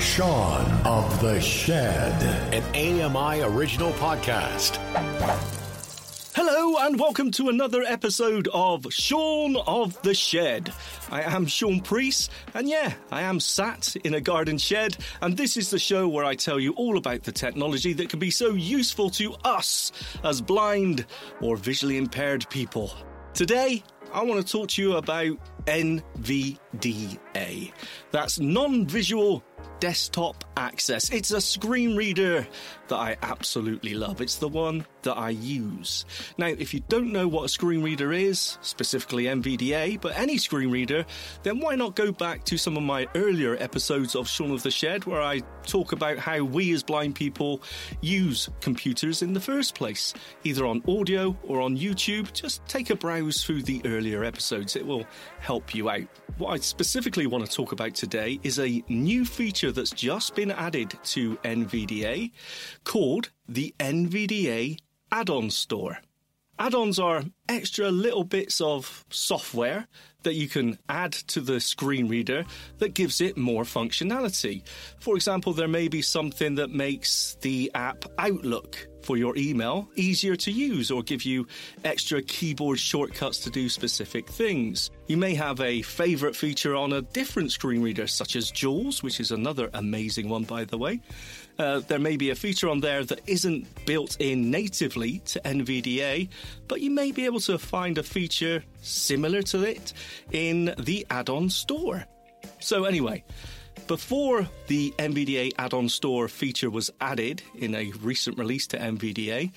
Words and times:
Shaun 0.00 0.66
of 0.84 1.20
the 1.20 1.40
Shed. 1.40 2.20
An 2.52 2.64
AMI 2.74 3.42
original 3.42 3.92
podcast. 3.92 4.76
Hello 6.34 6.84
and 6.84 6.98
welcome 6.98 7.30
to 7.30 7.48
another 7.48 7.84
episode 7.84 8.48
of 8.52 8.92
Shaun 8.92 9.54
of 9.54 10.02
the 10.02 10.12
Shed. 10.12 10.72
I 11.12 11.22
am 11.22 11.46
Shaun 11.46 11.80
Preece, 11.80 12.28
and 12.54 12.68
yeah, 12.68 12.94
I 13.12 13.22
am 13.22 13.38
sat 13.38 13.94
in 14.02 14.14
a 14.14 14.20
garden 14.20 14.58
shed, 14.58 14.96
and 15.22 15.36
this 15.36 15.56
is 15.56 15.70
the 15.70 15.78
show 15.78 16.08
where 16.08 16.24
I 16.24 16.34
tell 16.34 16.58
you 16.58 16.72
all 16.72 16.98
about 16.98 17.22
the 17.22 17.32
technology 17.32 17.92
that 17.92 18.08
can 18.08 18.18
be 18.18 18.32
so 18.32 18.50
useful 18.50 19.10
to 19.10 19.34
us 19.44 19.92
as 20.24 20.40
blind 20.40 21.06
or 21.40 21.56
visually 21.56 21.98
impaired 21.98 22.50
people. 22.50 22.92
Today, 23.32 23.84
I 24.12 24.24
want 24.24 24.44
to 24.44 24.52
talk 24.52 24.70
to 24.70 24.82
you 24.82 24.96
about 24.96 25.38
NVDA. 25.66 27.72
That's 28.10 28.40
non 28.40 28.86
visual 28.86 29.44
desktop 29.80 30.44
access. 30.56 31.10
It's 31.10 31.30
a 31.30 31.40
screen 31.40 31.96
reader 31.96 32.46
that 32.88 32.96
I 32.96 33.16
absolutely 33.22 33.94
love. 33.94 34.20
It's 34.20 34.36
the 34.36 34.48
one 34.48 34.84
that 35.02 35.16
I 35.16 35.30
use. 35.30 36.04
Now, 36.38 36.46
if 36.46 36.74
you 36.74 36.80
don't 36.88 37.12
know 37.12 37.28
what 37.28 37.44
a 37.44 37.48
screen 37.48 37.82
reader 37.82 38.12
is, 38.12 38.58
specifically 38.62 39.24
NVDA, 39.24 40.00
but 40.00 40.18
any 40.18 40.38
screen 40.38 40.70
reader, 40.70 41.04
then 41.42 41.60
why 41.60 41.76
not 41.76 41.94
go 41.94 42.12
back 42.12 42.44
to 42.44 42.58
some 42.58 42.76
of 42.76 42.82
my 42.82 43.06
earlier 43.14 43.56
episodes 43.56 44.14
of 44.14 44.28
Shaun 44.28 44.50
of 44.50 44.62
the 44.62 44.70
Shed 44.70 45.04
where 45.04 45.22
I 45.22 45.40
talk 45.66 45.92
about 45.92 46.18
how 46.18 46.42
we 46.42 46.72
as 46.72 46.82
blind 46.82 47.14
people 47.14 47.62
use 48.00 48.48
computers 48.60 49.22
in 49.22 49.32
the 49.32 49.40
first 49.40 49.74
place, 49.74 50.14
either 50.44 50.66
on 50.66 50.82
audio 50.88 51.36
or 51.44 51.60
on 51.60 51.76
YouTube. 51.76 52.32
Just 52.32 52.64
take 52.66 52.90
a 52.90 52.96
browse 52.96 53.44
through 53.44 53.62
the 53.62 53.80
earlier 53.84 54.24
episodes, 54.24 54.76
it 54.76 54.86
will 54.86 55.06
help 55.40 55.74
you 55.74 55.90
out. 55.90 56.02
What 56.38 56.52
I 56.52 56.56
specifically 56.56 57.26
want 57.26 57.46
to 57.46 57.52
talk 57.52 57.72
about 57.72 57.94
today 57.94 58.40
is 58.42 58.58
a 58.58 58.82
new 58.88 59.24
feature 59.24 59.70
that's 59.70 59.90
just 59.90 60.34
been 60.34 60.50
added 60.50 60.98
to 61.04 61.36
NVDA 61.36 62.32
called 62.84 63.30
the 63.48 63.74
NVDA 63.78 64.78
Add 65.10 65.30
on 65.30 65.50
Store. 65.50 65.98
Add 66.58 66.74
ons 66.74 67.00
are 67.00 67.24
extra 67.48 67.90
little 67.90 68.22
bits 68.22 68.60
of 68.60 69.04
software 69.10 69.88
that 70.22 70.34
you 70.34 70.48
can 70.48 70.78
add 70.88 71.12
to 71.12 71.40
the 71.40 71.60
screen 71.60 72.08
reader 72.08 72.44
that 72.78 72.94
gives 72.94 73.20
it 73.20 73.36
more 73.36 73.64
functionality. 73.64 74.62
For 75.00 75.16
example, 75.16 75.52
there 75.52 75.68
may 75.68 75.88
be 75.88 76.00
something 76.00 76.54
that 76.54 76.70
makes 76.70 77.36
the 77.40 77.70
app 77.74 78.04
Outlook 78.18 78.88
for 79.02 79.16
your 79.16 79.36
email 79.36 79.88
easier 79.96 80.34
to 80.34 80.50
use 80.50 80.90
or 80.90 81.02
give 81.02 81.24
you 81.24 81.46
extra 81.84 82.22
keyboard 82.22 82.78
shortcuts 82.78 83.38
to 83.40 83.50
do 83.50 83.68
specific 83.68 84.28
things. 84.28 84.90
You 85.08 85.18
may 85.18 85.34
have 85.34 85.60
a 85.60 85.82
favorite 85.82 86.34
feature 86.34 86.74
on 86.74 86.92
a 86.92 87.02
different 87.02 87.52
screen 87.52 87.82
reader, 87.82 88.06
such 88.06 88.34
as 88.34 88.50
JAWS, 88.50 89.02
which 89.02 89.20
is 89.20 89.30
another 89.30 89.68
amazing 89.74 90.28
one, 90.28 90.44
by 90.44 90.64
the 90.64 90.78
way. 90.78 91.00
Uh, 91.58 91.80
there 91.80 91.98
may 91.98 92.16
be 92.16 92.30
a 92.30 92.34
feature 92.34 92.68
on 92.68 92.80
there 92.80 93.04
that 93.04 93.20
isn't 93.26 93.66
built 93.86 94.16
in 94.18 94.50
natively 94.50 95.20
to 95.20 95.40
NVDA, 95.40 96.28
but 96.68 96.80
you 96.80 96.90
may 96.90 97.12
be 97.12 97.24
able 97.24 97.40
to 97.40 97.58
find 97.58 97.98
a 97.98 98.02
feature 98.02 98.64
similar 98.82 99.42
to 99.42 99.62
it 99.62 99.92
in 100.32 100.74
the 100.78 101.06
add 101.10 101.28
on 101.28 101.48
store. 101.48 102.04
So, 102.60 102.84
anyway, 102.84 103.24
before 103.86 104.48
the 104.66 104.94
NVDA 104.98 105.52
add 105.58 105.74
on 105.74 105.88
store 105.88 106.28
feature 106.28 106.70
was 106.70 106.90
added 107.00 107.42
in 107.56 107.74
a 107.74 107.92
recent 108.00 108.38
release 108.38 108.66
to 108.68 108.78
NVDA, 108.78 109.52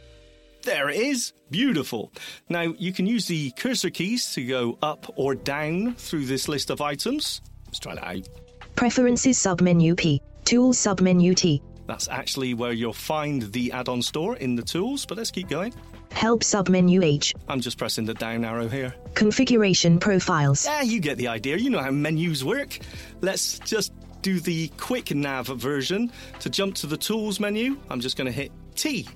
There 0.63 0.89
it 0.89 0.97
is. 0.97 1.33
Beautiful. 1.51 2.11
Now 2.47 2.61
you 2.61 2.93
can 2.93 3.05
use 3.05 3.27
the 3.27 3.51
cursor 3.51 3.89
keys 3.89 4.33
to 4.33 4.45
go 4.45 4.77
up 4.81 5.11
or 5.15 5.35
down 5.35 5.95
through 5.95 6.25
this 6.25 6.47
list 6.47 6.69
of 6.69 6.81
items. 6.81 7.41
Let's 7.67 7.79
try 7.79 7.95
that 7.95 8.03
out. 8.03 8.29
Preferences 8.75 9.37
submenu 9.37 9.97
P. 9.97 10.21
Tools 10.45 10.77
submenu 10.77 11.35
T. 11.35 11.61
That's 11.87 12.07
actually 12.07 12.53
where 12.53 12.71
you'll 12.71 12.93
find 12.93 13.43
the 13.51 13.71
add 13.71 13.89
on 13.89 14.01
store 14.01 14.35
in 14.35 14.55
the 14.55 14.61
tools, 14.61 15.05
but 15.05 15.17
let's 15.17 15.31
keep 15.31 15.49
going. 15.49 15.73
Help 16.11 16.41
submenu 16.41 17.03
H. 17.03 17.33
I'm 17.47 17.61
just 17.61 17.77
pressing 17.77 18.05
the 18.05 18.13
down 18.13 18.43
arrow 18.43 18.67
here. 18.67 18.93
Configuration 19.13 19.99
profiles. 19.99 20.65
Yeah, 20.65 20.81
you 20.81 20.99
get 20.99 21.17
the 21.17 21.27
idea. 21.27 21.57
You 21.57 21.69
know 21.69 21.81
how 21.81 21.91
menus 21.91 22.43
work. 22.43 22.79
Let's 23.21 23.59
just 23.59 23.93
do 24.21 24.39
the 24.39 24.67
quick 24.77 25.13
nav 25.15 25.47
version. 25.47 26.11
To 26.41 26.49
jump 26.49 26.75
to 26.75 26.87
the 26.87 26.97
tools 26.97 27.39
menu, 27.39 27.77
I'm 27.89 27.99
just 27.99 28.17
going 28.17 28.25
to 28.25 28.31
hit 28.33 28.51
T. 28.75 29.07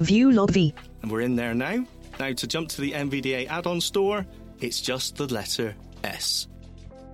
View 0.00 0.32
log 0.32 0.50
V. 0.50 0.74
And 1.02 1.10
we're 1.10 1.20
in 1.20 1.36
there 1.36 1.54
now. 1.54 1.86
Now, 2.18 2.32
to 2.32 2.46
jump 2.46 2.68
to 2.70 2.80
the 2.80 2.92
NVDA 2.92 3.46
add 3.48 3.66
on 3.66 3.80
store, 3.80 4.26
it's 4.60 4.80
just 4.80 5.16
the 5.16 5.26
letter 5.26 5.74
S. 6.02 6.48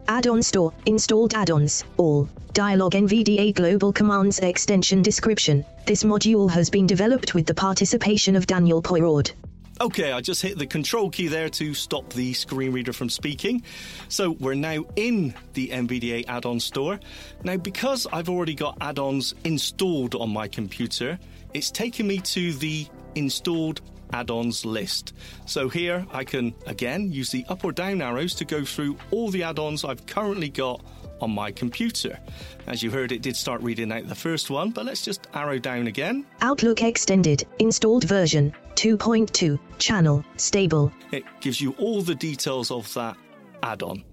Add-on 0.09 0.43
store. 0.43 0.73
Installed 0.87 1.35
add-ons. 1.35 1.85
All. 1.97 2.29
Dialog 2.53 2.93
NVDA 2.93 3.55
Global 3.55 3.95
Commands 3.95 4.39
Extension 4.41 5.01
Description. 5.01 5.65
This 5.87 6.05
module 6.05 6.51
has 6.51 6.69
been 6.69 6.87
developed 6.87 7.35
with 7.35 7.47
the 7.47 7.55
participation 7.55 8.37
of 8.37 8.47
Daniel 8.47 8.83
Poirot. 8.83 9.35
Okay, 9.81 10.13
I 10.13 10.21
just 10.21 10.43
hit 10.43 10.59
the 10.59 10.67
control 10.67 11.09
key 11.09 11.29
there 11.29 11.49
to 11.49 11.73
stop 11.73 12.13
the 12.13 12.35
screen 12.35 12.71
reader 12.73 12.93
from 12.93 13.09
speaking. 13.09 13.63
So 14.11 14.33
we're 14.33 14.53
now 14.53 14.85
in 14.97 15.35
the 15.55 15.69
NVDA 15.69 16.27
add 16.29 16.45
on 16.45 16.61
store. 16.61 17.01
Now, 17.43 17.57
because 17.57 18.07
I've 18.13 18.29
already 18.29 18.55
got 18.55 18.77
add 18.83 18.99
ons 18.99 19.35
installed 19.45 20.15
on 20.15 20.29
my 20.29 20.47
computer, 20.47 21.19
it's 21.55 21.71
taken 21.71 22.07
me 22.07 22.19
to 22.19 22.53
the 22.53 22.87
installed 23.15 23.81
add-ons 24.13 24.67
list. 24.67 25.15
So 25.47 25.71
here 25.71 26.07
I 26.13 26.25
can 26.25 26.55
again 26.67 27.11
use 27.11 27.31
the 27.31 27.47
up 27.49 27.65
or 27.65 27.73
down 27.73 28.03
arrows 28.03 28.35
to 28.35 28.45
go 28.45 28.63
through 28.63 28.99
all 29.11 29.31
the 29.31 29.43
add-ons 29.43 29.85
I've 29.85 30.05
currently 30.07 30.51
got 30.51 30.85
on 31.23 31.31
my 31.31 31.51
computer. 31.51 32.19
As 32.67 32.83
you 32.83 32.91
heard, 32.91 33.13
it 33.13 33.23
did 33.23 33.37
start 33.37 33.63
reading 33.63 33.93
out 33.93 34.09
the 34.09 34.15
first 34.15 34.51
one, 34.51 34.71
but 34.71 34.85
let's 34.85 35.03
just 35.03 35.29
arrow 35.35 35.59
down 35.59 35.87
again. 35.87 36.27
Outlook 36.41 36.83
Extended, 36.83 37.47
installed 37.59 38.05
version 38.05 38.53
2.2, 38.75 39.59
channel, 39.79 40.25
stable. 40.37 40.93
It 41.13 41.25
gives 41.41 41.61
you 41.61 41.73
all 41.79 42.03
the 42.03 42.15
details 42.15 42.71
of 42.71 42.93
that 42.95 43.17
add 43.63 43.83
on. 43.83 44.05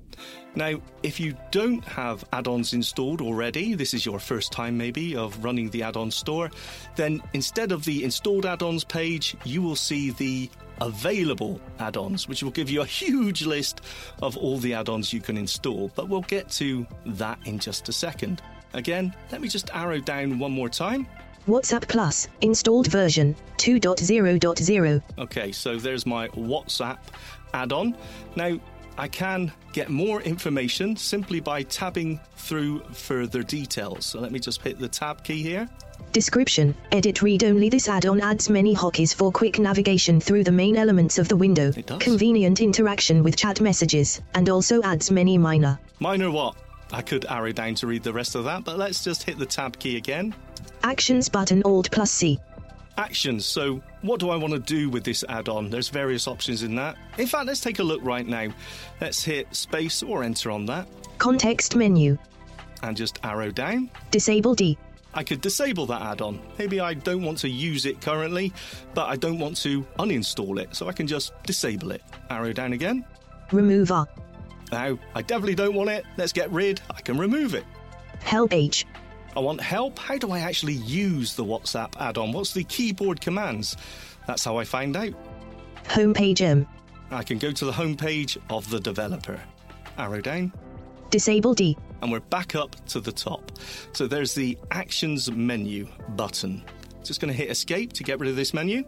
Now, 0.55 0.81
if 1.03 1.19
you 1.19 1.35
don't 1.51 1.83
have 1.85 2.25
add 2.33 2.47
ons 2.47 2.73
installed 2.73 3.21
already, 3.21 3.73
this 3.73 3.93
is 3.93 4.05
your 4.05 4.19
first 4.19 4.51
time 4.51 4.77
maybe 4.77 5.15
of 5.15 5.43
running 5.43 5.69
the 5.69 5.83
add 5.83 5.95
on 5.95 6.11
store, 6.11 6.49
then 6.95 7.21
instead 7.33 7.71
of 7.71 7.85
the 7.85 8.03
installed 8.03 8.45
add 8.45 8.63
ons 8.63 8.83
page, 8.83 9.35
you 9.43 9.61
will 9.61 9.75
see 9.75 10.11
the 10.11 10.49
available 10.81 11.59
add 11.79 11.97
ons, 11.97 12.27
which 12.27 12.43
will 12.43 12.51
give 12.51 12.69
you 12.69 12.81
a 12.81 12.85
huge 12.85 13.45
list 13.45 13.81
of 14.21 14.37
all 14.37 14.57
the 14.57 14.73
add 14.73 14.89
ons 14.89 15.13
you 15.13 15.21
can 15.21 15.37
install. 15.37 15.91
But 15.95 16.09
we'll 16.09 16.21
get 16.21 16.49
to 16.51 16.87
that 17.05 17.39
in 17.45 17.59
just 17.59 17.89
a 17.89 17.93
second. 17.93 18.41
Again, 18.73 19.15
let 19.31 19.41
me 19.41 19.47
just 19.47 19.73
arrow 19.73 19.99
down 19.99 20.39
one 20.39 20.51
more 20.51 20.69
time. 20.69 21.07
WhatsApp 21.47 21.87
Plus, 21.87 22.27
installed 22.41 22.87
version 22.87 23.35
2.0.0. 23.57 25.01
Okay, 25.17 25.51
so 25.51 25.77
there's 25.77 26.05
my 26.05 26.27
WhatsApp 26.29 26.99
add 27.53 27.73
on. 27.73 27.95
Now, 28.35 28.59
I 28.99 29.07
can 29.07 29.49
get 29.71 29.87
more 29.89 30.21
information 30.23 30.97
simply 30.97 31.39
by 31.39 31.63
tabbing 31.63 32.19
through 32.35 32.79
further 32.91 33.43
details. 33.43 34.05
So 34.05 34.19
let 34.19 34.33
me 34.33 34.39
just 34.39 34.61
hit 34.61 34.77
the 34.77 34.89
tab 34.89 35.23
key 35.23 35.41
here. 35.41 35.69
Description 36.11 36.75
Edit 36.91 37.21
read 37.21 37.45
only. 37.45 37.69
This 37.69 37.87
add 37.87 38.05
on 38.05 38.19
adds 38.19 38.49
many 38.49 38.75
hotkeys 38.75 39.15
for 39.15 39.31
quick 39.31 39.57
navigation 39.57 40.19
through 40.19 40.43
the 40.43 40.51
main 40.51 40.75
elements 40.75 41.17
of 41.17 41.29
the 41.29 41.37
window, 41.37 41.71
It 41.77 41.85
does. 41.85 42.01
convenient 42.01 42.59
interaction 42.59 43.23
with 43.23 43.37
chat 43.37 43.61
messages, 43.61 44.21
and 44.33 44.49
also 44.49 44.81
adds 44.83 45.09
many 45.09 45.37
minor. 45.37 45.79
Minor 45.99 46.29
what? 46.29 46.57
I 46.91 47.01
could 47.01 47.25
arrow 47.25 47.53
down 47.53 47.75
to 47.75 47.87
read 47.87 48.03
the 48.03 48.11
rest 48.11 48.35
of 48.35 48.43
that, 48.45 48.65
but 48.65 48.77
let's 48.77 49.01
just 49.01 49.23
hit 49.23 49.39
the 49.39 49.45
tab 49.45 49.79
key 49.79 49.95
again. 49.95 50.35
Actions 50.83 51.29
button 51.29 51.61
Alt 51.63 51.89
plus 51.91 52.11
C. 52.11 52.37
actions. 52.99 53.45
So, 53.45 53.81
what 54.01 54.19
do 54.19 54.29
I 54.29 54.35
want 54.35 54.53
to 54.53 54.59
do 54.59 54.89
with 54.89 55.03
this 55.03 55.23
add 55.29 55.49
on? 55.49 55.69
There's 55.69 55.89
various 55.89 56.27
options 56.27 56.61
in 56.63 56.75
that. 56.75 56.97
In 57.17 57.25
fact, 57.25 57.47
let's 57.47 57.61
take 57.61 57.79
a 57.79 57.83
look 57.83 58.03
right 58.03 58.27
now. 58.27 58.53
Let's 59.01 59.23
hit 59.23 59.55
space 59.55 60.03
or 60.03 60.23
enter 60.23 60.51
on 60.51 60.65
that 60.67 60.87
Context 61.17 61.75
menu. 61.75 62.17
and 62.83 62.95
just 62.95 63.19
arrow 63.23 63.51
down. 63.51 63.89
Disable 64.11 64.53
D. 64.53 64.77
I 65.13 65.23
could 65.23 65.41
disable 65.41 65.87
that 65.87 66.01
add 66.03 66.21
on. 66.21 66.39
Maybe 66.59 66.79
I 66.79 66.93
don't 66.93 67.23
want 67.23 67.39
to 67.39 67.49
use 67.49 67.87
it 67.87 67.99
currently, 67.99 68.53
but 68.93 69.07
I 69.07 69.15
don't 69.15 69.39
want 69.39 69.57
to 69.63 69.83
uninstall 69.97 70.59
it, 70.61 70.75
so 70.75 70.87
I 70.87 70.91
can 70.91 71.07
just 71.07 71.33
disable 71.43 71.91
it. 71.91 72.03
Arrow 72.29 72.53
down 72.53 72.73
again. 72.73 73.03
Remove 73.51 73.91
R. 73.91 74.07
Now, 74.71 74.99
I 75.15 75.23
definitely 75.23 75.55
don't 75.55 75.73
want 75.73 75.89
it. 75.89 76.05
Let's 76.17 76.31
get 76.31 76.51
rid. 76.51 76.79
I 76.95 77.01
can 77.01 77.17
remove 77.17 77.55
it. 77.55 77.63
Help 78.19 78.53
H. 78.53 78.85
I 79.35 79.39
want 79.39 79.61
help. 79.61 79.99
How 79.99 80.17
do 80.17 80.31
I 80.31 80.39
actually 80.39 80.73
use 80.73 81.35
the 81.35 81.45
WhatsApp 81.45 81.93
add 81.99 82.17
on? 82.17 82.31
What's 82.31 82.53
the 82.53 82.63
keyboard 82.63 83.21
commands? 83.21 83.77
That's 84.27 84.43
how 84.43 84.57
I 84.57 84.63
find 84.63 84.95
out. 84.97 85.13
Homepage 85.85 86.41
M. 86.41 86.67
I 87.11 87.23
can 87.23 87.37
go 87.37 87.51
to 87.51 87.65
the 87.65 87.71
homepage 87.71 88.37
of 88.49 88.69
the 88.69 88.79
developer. 88.79 89.39
Arrow 89.97 90.21
down, 90.21 90.53
Disable 91.09 91.53
D. 91.53 91.75
and 92.01 92.11
we're 92.11 92.19
back 92.19 92.55
up 92.55 92.75
to 92.87 92.99
the 92.99 93.11
top. 93.11 93.51
So 93.93 94.07
there's 94.07 94.33
the 94.33 94.57
Actions 94.71 95.31
menu 95.31 95.87
button. 96.09 96.63
Just 97.03 97.19
going 97.19 97.31
to 97.33 97.37
hit 97.37 97.49
Escape 97.49 97.93
to 97.93 98.03
get 98.03 98.19
rid 98.19 98.29
of 98.29 98.35
this 98.35 98.53
menu. 98.53 98.83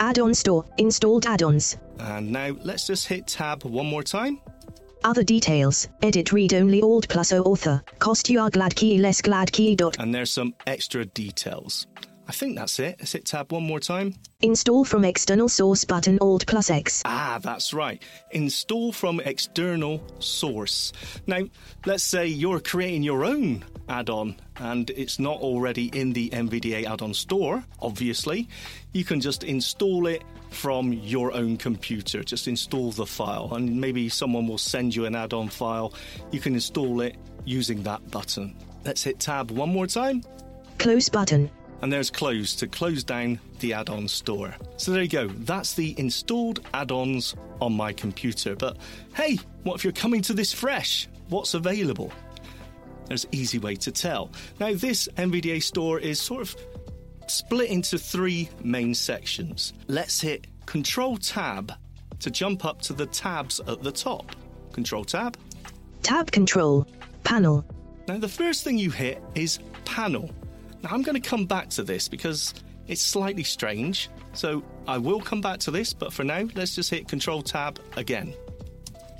Add-on 0.00 0.34
store. 0.34 0.64
Installed 0.78 1.26
add-ons. 1.26 1.76
And 1.98 2.30
now 2.30 2.56
let's 2.62 2.86
just 2.86 3.06
hit 3.06 3.26
Tab 3.26 3.64
one 3.64 3.86
more 3.86 4.02
time. 4.02 4.40
Other 5.04 5.22
details. 5.22 5.88
Edit 6.02 6.32
read 6.32 6.54
only 6.54 6.82
old 6.82 7.08
plus 7.08 7.32
O 7.32 7.42
author. 7.42 7.82
Cost 7.98 8.28
you 8.28 8.40
are 8.40 8.50
glad 8.50 8.74
key 8.74 8.98
less 8.98 9.22
glad 9.22 9.52
key 9.52 9.76
dot. 9.76 9.98
And 9.98 10.14
there's 10.14 10.30
some 10.30 10.54
extra 10.66 11.04
details. 11.04 11.86
I 12.28 12.32
think 12.32 12.56
that's 12.56 12.78
it. 12.78 12.96
Let's 12.98 13.12
hit 13.12 13.24
Tab 13.24 13.50
one 13.52 13.62
more 13.62 13.80
time. 13.80 14.14
Install 14.42 14.84
from 14.84 15.02
external 15.02 15.48
source 15.48 15.86
button 15.86 16.18
Alt 16.20 16.46
plus 16.46 16.68
X. 16.68 17.02
Ah, 17.06 17.40
that's 17.42 17.72
right. 17.72 18.02
Install 18.32 18.92
from 18.92 19.20
external 19.20 20.02
source. 20.18 20.92
Now, 21.26 21.44
let's 21.86 22.04
say 22.04 22.26
you're 22.26 22.60
creating 22.60 23.02
your 23.02 23.24
own 23.24 23.64
add 23.88 24.10
on 24.10 24.36
and 24.56 24.90
it's 24.90 25.18
not 25.18 25.40
already 25.40 25.86
in 25.98 26.12
the 26.12 26.28
NVDA 26.28 26.84
add 26.84 27.00
on 27.00 27.14
store, 27.14 27.64
obviously. 27.80 28.46
You 28.92 29.04
can 29.04 29.22
just 29.22 29.42
install 29.42 30.06
it 30.06 30.22
from 30.50 30.92
your 30.92 31.32
own 31.32 31.56
computer. 31.56 32.22
Just 32.22 32.46
install 32.46 32.92
the 32.92 33.06
file, 33.06 33.54
and 33.54 33.80
maybe 33.80 34.08
someone 34.08 34.46
will 34.46 34.58
send 34.58 34.94
you 34.94 35.06
an 35.06 35.14
add 35.14 35.32
on 35.32 35.48
file. 35.48 35.94
You 36.30 36.40
can 36.40 36.54
install 36.54 37.00
it 37.00 37.16
using 37.44 37.82
that 37.84 38.10
button. 38.10 38.54
Let's 38.84 39.02
hit 39.02 39.18
Tab 39.18 39.50
one 39.50 39.70
more 39.70 39.86
time 39.86 40.22
Close 40.78 41.08
button. 41.08 41.50
And 41.82 41.92
there's 41.92 42.10
close 42.10 42.54
to 42.56 42.66
close 42.66 43.04
down 43.04 43.38
the 43.60 43.72
add-on 43.72 44.08
store. 44.08 44.54
So 44.76 44.92
there 44.92 45.02
you 45.02 45.08
go. 45.08 45.28
That's 45.28 45.74
the 45.74 45.94
installed 45.98 46.60
add-ons 46.74 47.34
on 47.60 47.72
my 47.72 47.92
computer. 47.92 48.56
But 48.56 48.76
hey, 49.14 49.38
what 49.62 49.74
if 49.76 49.84
you're 49.84 49.92
coming 49.92 50.22
to 50.22 50.34
this 50.34 50.52
fresh? 50.52 51.08
What's 51.28 51.54
available? 51.54 52.12
There's 53.06 53.24
an 53.24 53.30
easy 53.34 53.58
way 53.58 53.74
to 53.76 53.92
tell. 53.92 54.30
Now 54.60 54.74
this 54.74 55.08
NVDA 55.16 55.62
store 55.62 55.98
is 55.98 56.20
sort 56.20 56.42
of 56.42 56.56
split 57.26 57.70
into 57.70 57.98
three 57.98 58.48
main 58.62 58.94
sections. 58.94 59.72
Let's 59.86 60.20
hit 60.20 60.46
Control 60.66 61.16
Tab 61.16 61.72
to 62.20 62.30
jump 62.30 62.64
up 62.64 62.82
to 62.82 62.92
the 62.92 63.06
tabs 63.06 63.60
at 63.60 63.82
the 63.82 63.92
top. 63.92 64.34
Control 64.72 65.04
Tab. 65.04 65.36
Tab 66.02 66.30
control. 66.30 66.86
Panel. 67.24 67.64
Now, 68.06 68.18
the 68.18 68.28
first 68.28 68.64
thing 68.64 68.78
you 68.78 68.90
hit 68.90 69.22
is 69.34 69.58
panel. 69.84 70.30
Now, 70.82 70.90
I'm 70.92 71.02
going 71.02 71.20
to 71.20 71.28
come 71.28 71.46
back 71.46 71.68
to 71.70 71.82
this 71.82 72.08
because 72.08 72.54
it's 72.86 73.02
slightly 73.02 73.42
strange. 73.42 74.10
So, 74.32 74.62
I 74.86 74.98
will 74.98 75.20
come 75.20 75.40
back 75.40 75.58
to 75.60 75.70
this, 75.70 75.92
but 75.92 76.12
for 76.12 76.24
now, 76.24 76.48
let's 76.54 76.74
just 76.74 76.90
hit 76.90 77.08
Control 77.08 77.42
Tab 77.42 77.80
again. 77.96 78.34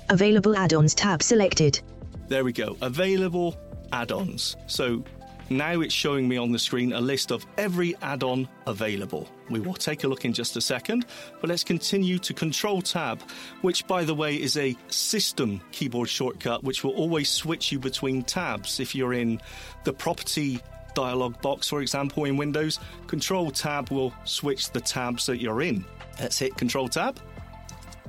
Available 0.09 0.55
add-ons 0.55 0.95
tab 0.95 1.21
selected. 1.21 1.79
There 2.27 2.43
we 2.43 2.51
go. 2.51 2.77
Available 2.81 3.57
add 3.91 4.11
ons. 4.11 4.55
So, 4.67 5.03
now 5.51 5.81
it's 5.81 5.93
showing 5.93 6.27
me 6.27 6.37
on 6.37 6.51
the 6.51 6.59
screen 6.59 6.93
a 6.93 7.01
list 7.01 7.31
of 7.31 7.45
every 7.57 7.95
add 8.03 8.21
on 8.23 8.47
available. 8.67 9.27
We 9.49 9.59
will 9.59 9.73
take 9.73 10.03
a 10.03 10.07
look 10.07 10.25
in 10.25 10.31
just 10.31 10.55
a 10.57 10.61
second, 10.61 11.07
but 11.41 11.49
let's 11.49 11.63
continue 11.63 12.19
to 12.19 12.33
Control 12.33 12.83
Tab, 12.83 13.21
which, 13.61 13.87
by 13.87 14.03
the 14.03 14.13
way, 14.13 14.35
is 14.35 14.57
a 14.57 14.75
system 14.89 15.59
keyboard 15.71 16.07
shortcut 16.07 16.63
which 16.63 16.83
will 16.83 16.91
always 16.91 17.29
switch 17.29 17.71
you 17.71 17.79
between 17.79 18.23
tabs. 18.23 18.79
If 18.79 18.93
you're 18.93 19.13
in 19.13 19.41
the 19.85 19.93
property 19.93 20.59
dialog 20.93 21.39
box, 21.41 21.67
for 21.67 21.81
example, 21.81 22.25
in 22.25 22.37
Windows, 22.37 22.79
Control 23.07 23.51
Tab 23.51 23.89
will 23.91 24.13
switch 24.25 24.71
the 24.71 24.81
tabs 24.81 25.25
that 25.25 25.41
you're 25.41 25.61
in. 25.61 25.85
Let's 26.19 26.37
hit 26.39 26.55
Control 26.57 26.89
Tab. 26.89 27.19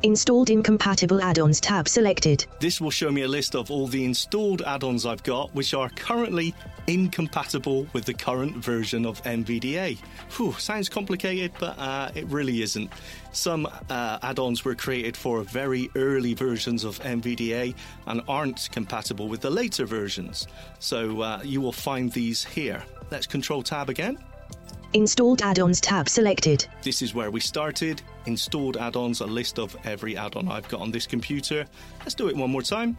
Installed 0.02 0.49
incompatible 0.49 1.20
add-ons 1.20 1.61
tab 1.61 1.87
selected. 1.87 2.47
This 2.58 2.81
will 2.81 2.91
show 2.91 3.11
me 3.11 3.23
a 3.23 3.29
list 3.29 3.55
of 3.55 3.70
all 3.70 3.87
the 3.87 4.02
installed 4.02 4.62
add 4.62 4.82
ons 4.82 5.05
I've 5.05 5.23
got, 5.23 5.55
which 5.55 5.75
are 5.75 5.91
currently 5.91 6.55
incompatible 6.87 7.87
with 7.93 8.06
the 8.06 8.14
current 8.14 8.56
version 8.56 9.05
of 9.05 9.23
NVDA. 9.25 9.99
Whew, 10.37 10.55
sounds 10.55 10.88
complicated, 10.88 11.52
but 11.58 11.79
uh, 11.79 12.11
it 12.14 12.25
really 12.29 12.62
isn't. 12.62 12.91
Some 13.32 13.67
uh, 13.91 14.19
add 14.23 14.38
ons 14.38 14.64
were 14.64 14.75
created 14.75 15.19
for 15.19 15.43
very 15.43 15.91
early 15.94 16.32
versions 16.32 16.82
of 16.85 16.99
NVDA 17.00 17.75
and 18.06 18.23
aren't 18.26 18.70
compatible 18.73 19.29
with 19.29 19.43
the 19.43 19.50
later 19.50 19.85
versions. 19.85 20.47
So 20.79 21.20
uh, 21.20 21.41
you 21.44 21.61
will 21.61 21.73
find 21.73 22.11
these 22.11 22.43
here. 22.43 22.82
Let's 23.11 23.26
Control 23.26 23.62
Tab 23.62 23.91
again. 23.91 24.19
Installed 24.94 25.40
add-ons 25.42 25.81
tab 25.81 26.08
selected. 26.08 26.66
This 26.82 27.00
is 27.00 27.14
where 27.14 27.31
we 27.31 27.38
started. 27.38 28.02
Installed 28.26 28.76
add 28.76 28.96
ons, 28.96 29.20
a 29.20 29.26
list 29.26 29.60
of 29.60 29.76
every 29.84 30.16
add 30.16 30.34
on 30.34 30.48
I've 30.48 30.69
got 30.69 30.81
on 30.81 30.90
this 30.90 31.06
computer. 31.06 31.64
Let's 32.00 32.14
do 32.14 32.28
it 32.28 32.37
one 32.37 32.50
more 32.50 32.62
time. 32.62 32.96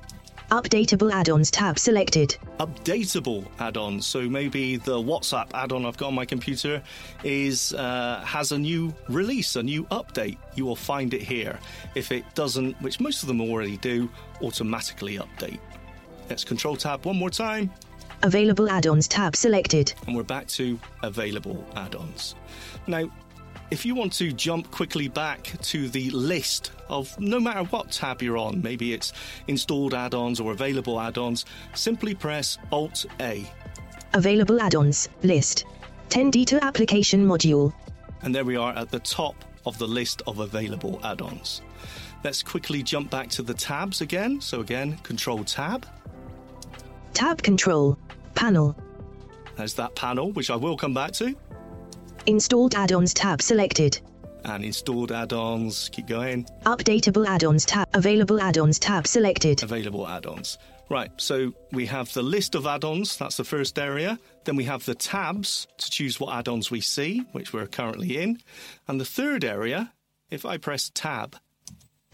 Updatable 0.52 1.12
add-ons 1.12 1.52
tab 1.52 1.78
selected. 1.78 2.38
updatable 2.62 3.46
add-ons. 3.60 4.06
So 4.06 4.22
maybe 4.22 4.78
the 4.78 4.98
WhatsApp 4.98 5.50
add-on 5.54 5.86
I've 5.86 5.98
got 5.98 6.08
on 6.08 6.16
my 6.16 6.24
computer 6.24 6.82
is 7.26 7.74
uh, 7.74 8.22
has 8.26 8.54
a 8.54 8.58
new 8.58 8.94
release, 9.10 9.58
a 9.58 9.64
new 9.64 9.84
update. 9.86 10.38
You 10.56 10.66
will 10.66 10.78
find 10.78 11.14
it 11.14 11.22
here. 11.22 11.60
If 11.96 12.14
it 12.14 12.24
doesn't, 12.36 12.82
which 12.82 13.02
most 13.02 13.22
of 13.22 13.28
them 13.28 13.42
already 13.42 13.76
do, 13.78 14.10
automatically 14.42 15.18
update. 15.18 15.60
Let's 16.30 16.46
Control 16.46 16.78
Tab 16.78 17.06
one 17.06 17.18
more 17.18 17.30
time, 17.30 17.70
Available 18.24 18.70
add-ons 18.70 19.08
tab 19.08 19.36
selected. 19.36 19.94
and 20.08 20.16
we're 20.16 20.24
back 20.24 20.48
to 20.48 20.80
available 21.04 21.64
add-ons. 21.76 22.36
Now. 22.88 23.10
If 23.72 23.86
you 23.86 23.96
want 23.96 24.12
to 24.14 24.34
jump 24.34 24.70
quickly 24.70 25.08
back 25.08 25.54
to 25.62 25.88
the 25.88 26.10
list 26.10 26.74
of 26.90 27.18
no 27.22 27.40
matter 27.40 27.64
what 27.64 27.90
tab 27.90 28.22
you're 28.22 28.38
on, 28.38 28.62
maybe 28.62 28.92
it's 28.92 29.14
installed 29.48 29.94
add 29.94 30.14
ons 30.14 30.42
or 30.42 30.52
available 30.52 31.00
add 31.00 31.18
ons, 31.18 31.46
simply 31.74 32.14
press 32.14 32.58
Alt 32.74 33.06
A. 33.22 33.50
Available 34.14 34.60
add-ons 34.62 35.08
list. 35.24 35.64
10D 36.10 36.46
to 36.48 36.62
application 36.62 37.26
module. 37.26 37.74
And 38.24 38.36
there 38.36 38.44
we 38.44 38.58
are 38.58 38.74
at 38.74 38.90
the 38.90 39.00
top 39.00 39.36
of 39.66 39.78
the 39.78 39.88
list 39.88 40.22
of 40.28 40.40
available 40.40 41.00
add 41.06 41.22
ons. 41.22 41.62
Let's 42.26 42.44
quickly 42.44 42.84
jump 42.84 43.10
back 43.10 43.30
to 43.30 43.42
the 43.42 43.54
tabs 43.54 44.02
again. 44.02 44.42
So, 44.42 44.60
again, 44.60 44.98
Control 44.98 45.46
Tab. 45.46 45.88
Tab 47.14 47.42
control. 47.42 47.98
Panel. 48.42 48.76
There's 49.56 49.76
that 49.76 49.94
panel, 49.94 50.32
which 50.32 50.50
I 50.50 50.56
will 50.56 50.76
come 50.76 50.96
back 50.96 51.12
to. 51.12 51.36
Installed 52.26 52.74
add-ons 52.74 53.14
tab 53.14 53.40
selected. 53.40 54.02
And 54.46 54.66
installed 54.66 55.12
add 55.12 55.32
ons. 55.32 55.90
Keep 55.92 56.08
going. 56.08 56.48
Updatable 56.66 57.28
add-ons 57.28 57.66
tab. 57.66 57.88
Available 57.94 58.42
add-ons 58.42 58.80
tab 58.80 59.06
selected. 59.06 59.62
Available 59.62 60.08
add 60.08 60.26
ons. 60.26 60.58
Right, 60.90 61.12
so 61.18 61.54
we 61.72 61.86
have 61.86 62.12
the 62.14 62.24
list 62.24 62.56
of 62.56 62.66
add 62.66 62.84
ons. 62.84 63.16
That's 63.16 63.38
the 63.38 63.44
first 63.44 63.78
area. 63.78 64.18
Then 64.46 64.56
we 64.56 64.64
have 64.64 64.86
the 64.86 64.96
tabs 64.96 65.68
to 65.78 65.92
choose 65.92 66.20
what 66.20 66.36
add 66.36 66.48
ons 66.48 66.72
we 66.72 66.82
see, 66.82 67.20
which 67.34 67.54
we're 67.54 67.68
currently 67.68 68.18
in. 68.18 68.40
And 68.88 69.00
the 69.00 69.06
third 69.06 69.46
area, 69.46 69.94
if 70.32 70.48
I 70.48 70.58
press 70.58 70.90
Tab, 70.96 71.36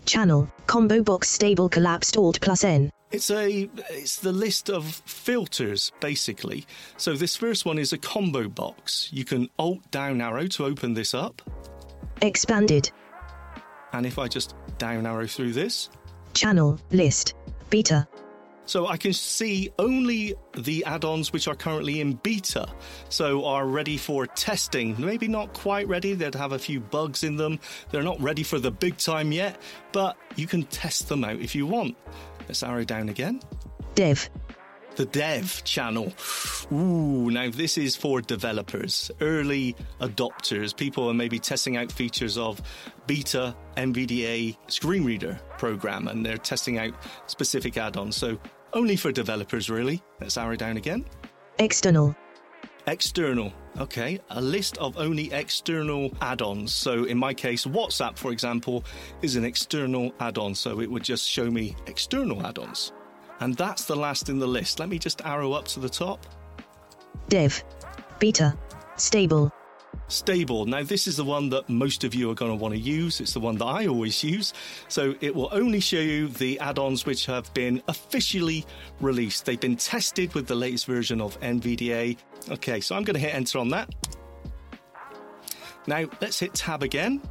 Channel. 0.06 0.52
Combo 0.66 1.02
box 1.04 1.30
stable 1.30 1.70
collapsed 1.70 2.18
Alt 2.18 2.42
plus 2.42 2.66
N. 2.66 2.92
It's 3.12 3.32
a 3.32 3.70
it's 3.90 4.18
the 4.20 4.34
list 4.34 4.70
of 4.70 4.86
filters 4.86 5.92
basically. 6.02 6.66
So 6.98 7.14
this 7.14 7.36
first 7.38 7.66
one 7.66 7.78
is 7.80 7.94
a 7.94 7.98
combo 7.98 8.50
box. 8.50 9.10
You 9.14 9.24
can 9.24 9.50
alt 9.58 9.90
down 9.92 10.20
arrow 10.22 10.48
to 10.48 10.66
open 10.66 10.94
this 10.94 11.14
up, 11.14 11.42
Expanded. 12.22 12.92
and 13.94 14.06
if 14.06 14.20
I 14.20 14.28
just 14.28 14.56
down 14.78 15.06
arrow 15.06 15.26
through 15.28 15.54
this, 15.54 15.90
Channel. 16.34 16.80
List. 16.92 17.34
Beta. 17.70 18.08
so 18.66 18.88
I 18.88 18.98
can 18.98 19.14
see 19.14 19.70
only 19.80 20.34
the 20.58 20.84
add-ons 20.86 21.32
which 21.34 21.48
are 21.48 21.56
currently 21.56 22.02
in 22.02 22.14
beta, 22.16 22.68
so 23.10 23.46
are 23.46 23.66
ready 23.66 23.98
for 23.98 24.28
testing. 24.28 24.96
Maybe 25.00 25.28
not 25.30 25.54
quite 25.54 25.88
ready. 25.88 26.14
They'd 26.14 26.36
have 26.36 26.52
a 26.52 26.60
few 26.60 26.80
bugs 26.82 27.24
in 27.24 27.38
them. 27.38 27.60
They're 27.90 28.04
not 28.04 28.20
ready 28.22 28.44
for 28.44 28.60
the 28.60 28.72
big 28.72 28.98
time 28.98 29.32
yet, 29.32 29.60
but 29.94 30.18
you 30.36 30.48
can 30.48 30.64
test 30.64 31.08
them 31.10 31.24
out 31.24 31.40
if 31.40 31.56
you 31.56 31.66
want. 31.66 31.96
Let's 32.48 32.64
arrow 32.64 32.84
down 32.84 33.10
again. 33.10 33.42
Dev. 33.96 34.30
the 34.96 35.06
dev 35.06 35.64
channel. 35.64 36.12
Ooh, 36.72 37.30
now 37.30 37.50
this 37.52 37.78
is 37.78 37.96
for 37.96 38.20
developers, 38.22 39.12
early 39.22 39.76
adopters, 40.02 40.76
people 40.76 41.04
who 41.04 41.10
are 41.12 41.14
maybe 41.14 41.40
testing 41.40 41.78
out 41.78 41.92
features 41.92 42.38
of 42.38 42.62
beta 43.06 43.56
NVDA 43.78 44.58
screen 44.68 45.06
reader 45.06 45.40
program 45.58 46.08
and 46.08 46.26
they're 46.26 46.38
testing 46.38 46.80
out 46.80 46.94
specific 47.28 47.78
add 47.78 47.96
ons. 47.96 48.16
So 48.16 48.40
only 48.74 48.96
for 48.96 49.12
developers, 49.12 49.70
really. 49.70 50.02
Let's 50.20 50.38
arrow 50.38 50.56
down 50.56 50.78
again. 50.78 51.06
External. 51.60 52.16
External. 52.88 53.52
Okay, 53.80 54.20
a 54.30 54.42
list 54.42 54.78
of 54.78 54.98
only 54.98 55.32
external 55.34 56.10
add 56.22 56.42
ons. 56.42 56.74
So, 56.74 57.04
in 57.04 57.18
my 57.18 57.34
case, 57.34 57.66
WhatsApp, 57.66 58.18
for 58.18 58.32
example, 58.32 58.86
is 59.22 59.36
an 59.36 59.44
external 59.44 60.14
add 60.22 60.38
on. 60.38 60.56
So, 60.56 60.80
it 60.80 60.90
would 60.90 61.04
just 61.04 61.30
show 61.30 61.52
me 61.52 61.76
external 61.86 62.46
add 62.46 62.58
ons. 62.58 62.94
And 63.42 63.56
that's 63.56 63.86
the 63.86 63.96
last 63.96 64.30
in 64.30 64.40
the 64.40 64.48
list. 64.48 64.80
Let 64.80 64.90
me 64.90 64.98
just 64.98 65.22
arrow 65.26 65.52
up 65.52 65.66
to 65.66 65.80
the 65.80 65.90
top. 65.90 66.26
Dev. 67.30 67.62
Beta. 68.20 68.58
Stable. 68.96 69.52
Stable. 70.10 70.66
Now, 70.66 70.84
this 70.84 71.06
is 71.06 71.18
the 71.18 71.26
one 71.26 71.50
that 71.50 71.68
most 71.68 72.04
of 72.04 72.16
you 72.16 72.32
are 72.32 72.34
going 72.34 72.52
to 72.52 72.56
want 72.56 72.74
to 72.74 72.80
use. 72.80 73.20
It's 73.20 73.34
the 73.34 73.42
one 73.42 73.58
that 73.58 73.66
I 73.66 73.88
always 73.88 74.24
use. 74.24 74.54
So 74.88 75.16
it 75.20 75.36
will 75.36 75.50
only 75.52 75.82
show 75.82 76.00
you 76.00 76.30
the 76.30 76.60
add 76.60 76.80
ons 76.80 77.06
which 77.06 77.26
have 77.26 77.54
been 77.54 77.82
officially 77.88 78.66
released. 79.02 79.46
They've 79.46 79.60
been 79.60 79.76
tested 79.76 80.34
with 80.34 80.48
the 80.48 80.56
latest 80.56 80.86
version 80.86 81.20
of 81.20 81.40
NVDA. 81.42 82.18
Okay, 82.50 82.80
so 82.80 82.96
I'm 82.96 83.04
going 83.04 83.16
to 83.16 83.20
hit 83.20 83.34
enter 83.34 83.60
on 83.60 83.70
that. 83.70 83.94
Now, 85.88 86.06
let's 86.22 86.40
hit 86.40 86.54
tab 86.54 86.84
again. 86.84 87.22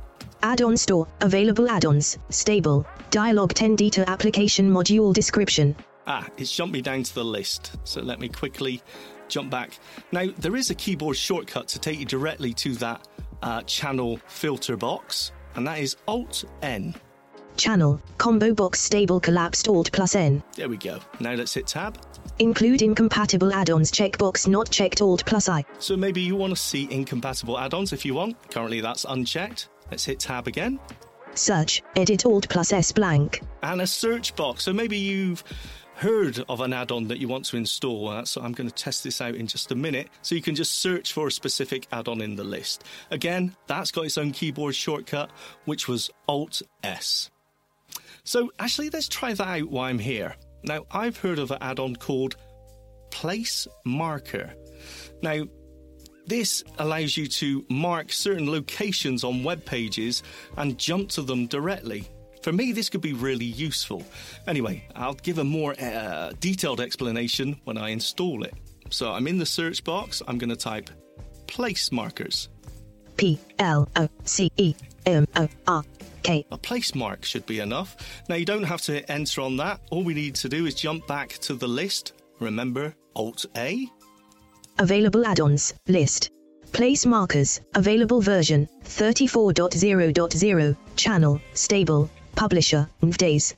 Add-on 0.42 0.76
store. 0.76 1.08
Available 1.22 1.68
add-ons. 1.68 2.18
Stable. 2.28 2.86
Dialog 3.10 3.54
10 3.54 3.76
Data 3.76 4.08
application 4.08 4.70
module 4.70 5.14
description. 5.14 5.74
Ah, 6.06 6.26
it's 6.36 6.54
jumped 6.54 6.72
me 6.72 6.82
down 6.82 7.02
to 7.02 7.14
the 7.14 7.24
list. 7.24 7.76
So 7.84 8.00
let 8.00 8.20
me 8.20 8.28
quickly 8.28 8.82
jump 9.28 9.50
back. 9.50 9.78
Now, 10.12 10.26
there 10.38 10.56
is 10.56 10.70
a 10.70 10.74
keyboard 10.74 11.16
shortcut 11.16 11.68
to 11.68 11.78
take 11.78 11.98
you 11.98 12.06
directly 12.06 12.52
to 12.54 12.74
that 12.74 13.06
uh, 13.42 13.62
channel 13.62 14.20
filter 14.26 14.76
box, 14.76 15.32
and 15.54 15.66
that 15.66 15.78
is 15.78 15.96
Alt 16.06 16.44
N. 16.62 16.94
Channel. 17.56 18.00
Combo 18.18 18.52
box 18.52 18.80
stable 18.80 19.18
collapsed 19.18 19.68
Alt 19.68 19.90
plus 19.92 20.14
N. 20.14 20.42
There 20.54 20.68
we 20.68 20.76
go. 20.76 20.98
Now 21.20 21.34
let's 21.34 21.54
hit 21.54 21.66
tab. 21.66 21.98
Include 22.38 22.82
incompatible 22.82 23.50
add-ons 23.52 23.90
checkbox 23.90 24.46
not 24.46 24.70
checked 24.70 25.00
Alt 25.00 25.24
plus 25.24 25.48
I. 25.48 25.64
So 25.78 25.96
maybe 25.96 26.20
you 26.20 26.36
want 26.36 26.50
to 26.54 26.60
see 26.60 26.86
incompatible 26.90 27.58
add 27.58 27.72
ons 27.72 27.94
if 27.94 28.04
you 28.04 28.12
want. 28.12 28.36
Currently, 28.50 28.82
that's 28.82 29.06
unchecked. 29.08 29.70
Let's 29.90 30.04
hit 30.04 30.20
tab 30.20 30.46
again. 30.46 30.78
Search. 31.34 31.82
Edit 31.96 32.26
Alt 32.26 32.46
plus 32.50 32.72
S 32.72 32.92
blank. 32.92 33.40
And 33.62 33.80
a 33.80 33.86
search 33.86 34.36
box. 34.36 34.64
So 34.64 34.72
maybe 34.74 34.98
you've 34.98 35.42
heard 35.96 36.44
of 36.48 36.60
an 36.60 36.72
add 36.72 36.92
on 36.92 37.08
that 37.08 37.18
you 37.18 37.26
want 37.26 37.44
to 37.46 37.56
install. 37.56 38.08
Uh, 38.08 38.24
so 38.24 38.42
I'm 38.42 38.52
going 38.52 38.68
to 38.68 38.74
test 38.74 39.02
this 39.02 39.20
out 39.20 39.34
in 39.34 39.46
just 39.46 39.72
a 39.72 39.74
minute. 39.74 40.08
So 40.22 40.34
you 40.34 40.42
can 40.42 40.54
just 40.54 40.78
search 40.78 41.12
for 41.12 41.26
a 41.26 41.32
specific 41.32 41.86
add 41.90 42.08
on 42.08 42.20
in 42.20 42.36
the 42.36 42.44
list. 42.44 42.84
Again, 43.10 43.56
that's 43.66 43.90
got 43.90 44.04
its 44.04 44.18
own 44.18 44.32
keyboard 44.32 44.74
shortcut, 44.74 45.30
which 45.64 45.88
was 45.88 46.10
Alt 46.28 46.62
S. 46.82 47.30
So 48.24 48.52
actually, 48.58 48.90
let's 48.90 49.08
try 49.08 49.32
that 49.34 49.46
out 49.46 49.70
while 49.70 49.84
I'm 49.84 49.98
here. 49.98 50.36
Now, 50.62 50.84
I've 50.90 51.16
heard 51.16 51.38
of 51.38 51.50
an 51.50 51.58
add 51.60 51.78
on 51.78 51.96
called 51.96 52.36
Place 53.10 53.66
Marker. 53.84 54.52
Now, 55.22 55.44
this 56.26 56.64
allows 56.78 57.16
you 57.16 57.28
to 57.28 57.64
mark 57.70 58.12
certain 58.12 58.50
locations 58.50 59.22
on 59.22 59.44
web 59.44 59.64
pages 59.64 60.22
and 60.56 60.76
jump 60.76 61.10
to 61.10 61.22
them 61.22 61.46
directly. 61.46 62.08
For 62.46 62.52
me, 62.52 62.70
this 62.70 62.88
could 62.88 63.00
be 63.00 63.12
really 63.12 63.44
useful. 63.44 64.04
Anyway, 64.46 64.86
I'll 64.94 65.14
give 65.14 65.38
a 65.38 65.42
more 65.42 65.74
uh, 65.80 66.30
detailed 66.38 66.80
explanation 66.80 67.60
when 67.64 67.76
I 67.76 67.88
install 67.88 68.44
it. 68.44 68.54
So 68.88 69.10
I'm 69.10 69.26
in 69.26 69.36
the 69.36 69.44
search 69.44 69.82
box, 69.82 70.22
I'm 70.28 70.38
going 70.38 70.50
to 70.50 70.54
type 70.54 70.88
place 71.48 71.90
markers. 71.90 72.48
P 73.16 73.40
L 73.58 73.88
O 73.96 74.08
C 74.22 74.52
E 74.58 74.76
M 75.06 75.26
O 75.34 75.48
R 75.66 75.82
K. 76.22 76.46
A 76.52 76.56
place 76.56 76.94
mark 76.94 77.24
should 77.24 77.44
be 77.46 77.58
enough. 77.58 77.96
Now, 78.28 78.36
you 78.36 78.44
don't 78.44 78.62
have 78.62 78.82
to 78.82 79.02
enter 79.10 79.40
on 79.40 79.56
that. 79.56 79.80
All 79.90 80.04
we 80.04 80.14
need 80.14 80.36
to 80.36 80.48
do 80.48 80.66
is 80.66 80.76
jump 80.76 81.04
back 81.08 81.30
to 81.38 81.54
the 81.54 81.66
list. 81.66 82.12
Remember, 82.38 82.94
Alt 83.16 83.46
A. 83.56 83.90
Available 84.78 85.26
add-ons. 85.26 85.74
List. 85.88 86.30
Place 86.70 87.06
markers. 87.06 87.60
Available 87.74 88.20
version. 88.20 88.68
34.0.0. 88.84 90.76
Channel. 90.94 91.40
Stable. 91.54 92.08
Publisher. 92.36 92.88
days. 93.16 93.56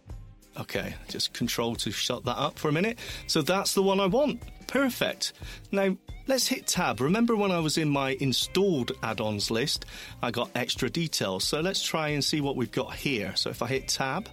Okay, 0.58 0.94
just 1.08 1.32
control 1.35 1.76
to 1.76 1.90
shut 1.90 2.25
that 2.25 2.38
up 2.38 2.58
for 2.58 2.68
a 2.68 2.73
minute. 2.73 2.99
So 3.26 3.42
that's 3.42 3.75
the 3.75 3.82
one 3.82 4.00
I 4.00 4.06
want. 4.06 4.42
Perfect. 4.66 5.32
Now, 5.70 5.97
let's 6.26 6.49
hit 6.49 6.66
tab. 6.66 7.00
Remember 7.00 7.37
when 7.37 7.52
I 7.52 7.58
was 7.61 7.78
in 7.78 7.88
my 7.88 8.16
installed 8.20 8.92
add 9.02 9.20
ons 9.20 9.50
list, 9.50 9.85
I 10.23 10.30
got 10.30 10.50
extra 10.54 10.90
details. 10.90 11.44
So 11.44 11.61
let's 11.61 11.82
try 11.82 12.08
and 12.08 12.25
see 12.25 12.40
what 12.40 12.56
we've 12.56 12.73
got 12.73 12.94
here. 12.94 13.32
So 13.37 13.50
if 13.50 13.62
I 13.62 13.66
hit 13.66 13.88
tab, 13.88 14.28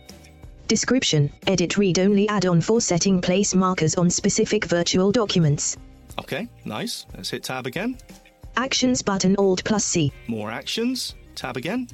Description 0.67 1.31
Edit 1.45 1.77
read 1.77 1.99
only 1.99 2.27
add 2.27 2.47
on 2.47 2.59
for 2.59 2.81
setting 2.81 3.21
place 3.21 3.53
markers 3.53 3.95
on 3.95 4.09
specific 4.09 4.65
virtual 4.65 5.11
documents. 5.11 5.77
Okay, 6.19 6.47
nice. 6.65 7.05
Let's 7.15 7.29
hit 7.29 7.43
tab 7.43 7.67
again. 7.67 7.97
Actions 8.57 9.03
button 9.03 9.35
Alt 9.37 9.63
plus 9.63 9.85
C. 9.85 10.11
More 10.27 10.49
actions. 10.49 11.13
Tab 11.35 11.55
again. 11.55 11.87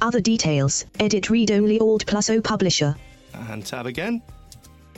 Other 0.00 0.20
details. 0.20 0.84
Edit 1.00 1.30
read 1.30 1.50
only 1.50 1.78
Alt 1.80 2.06
plus 2.06 2.30
O 2.30 2.40
Publisher. 2.40 2.94
And 3.34 3.64
tab 3.64 3.86
again. 3.86 4.22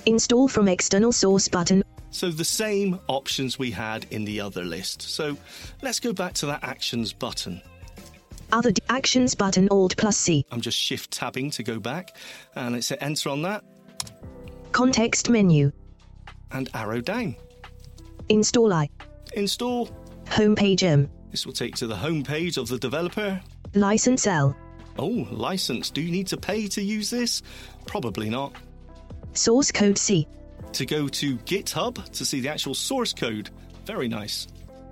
Install 0.06 0.48
from 0.48 0.68
external 0.68 1.12
source 1.12 1.48
button. 1.48 1.82
So 2.10 2.30
the 2.30 2.44
same 2.44 2.98
options 3.06 3.58
we 3.58 3.70
had 3.70 4.06
in 4.10 4.24
the 4.24 4.40
other 4.40 4.64
list. 4.64 5.02
So 5.02 5.36
let's 5.82 6.00
go 6.00 6.12
back 6.12 6.34
to 6.34 6.46
that 6.46 6.64
actions 6.64 7.12
button. 7.12 7.60
Other 8.52 8.72
d- 8.72 8.82
actions 8.88 9.34
button 9.34 9.68
Alt 9.70 9.96
plus 9.96 10.16
C. 10.16 10.44
I'm 10.50 10.60
just 10.60 10.76
shift 10.78 11.10
tabbing 11.12 11.50
to 11.52 11.62
go 11.62 11.78
back 11.78 12.16
and 12.56 12.74
let's 12.74 12.88
hit 12.88 12.98
enter 13.00 13.28
on 13.30 13.42
that 13.42 13.62
Context 14.72 15.30
menu. 15.30 15.70
and 16.52 16.68
arrow 16.74 17.00
down. 17.00 17.36
Install 18.28 18.72
I. 18.72 18.88
Install. 19.34 19.88
Homepage 20.26 20.82
M. 20.82 21.08
This 21.30 21.46
will 21.46 21.52
take 21.52 21.76
to 21.76 21.86
the 21.86 21.94
homepage 21.94 22.56
of 22.56 22.68
the 22.68 22.78
developer. 22.78 23.40
License 23.74 24.26
L. 24.26 24.56
Oh, 25.00 25.26
license. 25.30 25.88
Do 25.88 26.02
you 26.02 26.12
need 26.12 26.26
to 26.26 26.36
pay 26.36 26.68
to 26.68 26.82
use 26.82 27.08
this? 27.08 27.42
Probably 27.86 28.28
not. 28.28 28.52
Source 29.32 29.72
code 29.72 29.96
C. 29.96 30.28
To 30.74 30.84
go 30.84 31.08
to 31.08 31.36
GitHub 31.38 32.06
to 32.10 32.24
see 32.26 32.40
the 32.40 32.50
actual 32.50 32.74
source 32.74 33.14
code. 33.14 33.48
Very 33.86 34.08
nice. 34.08 34.46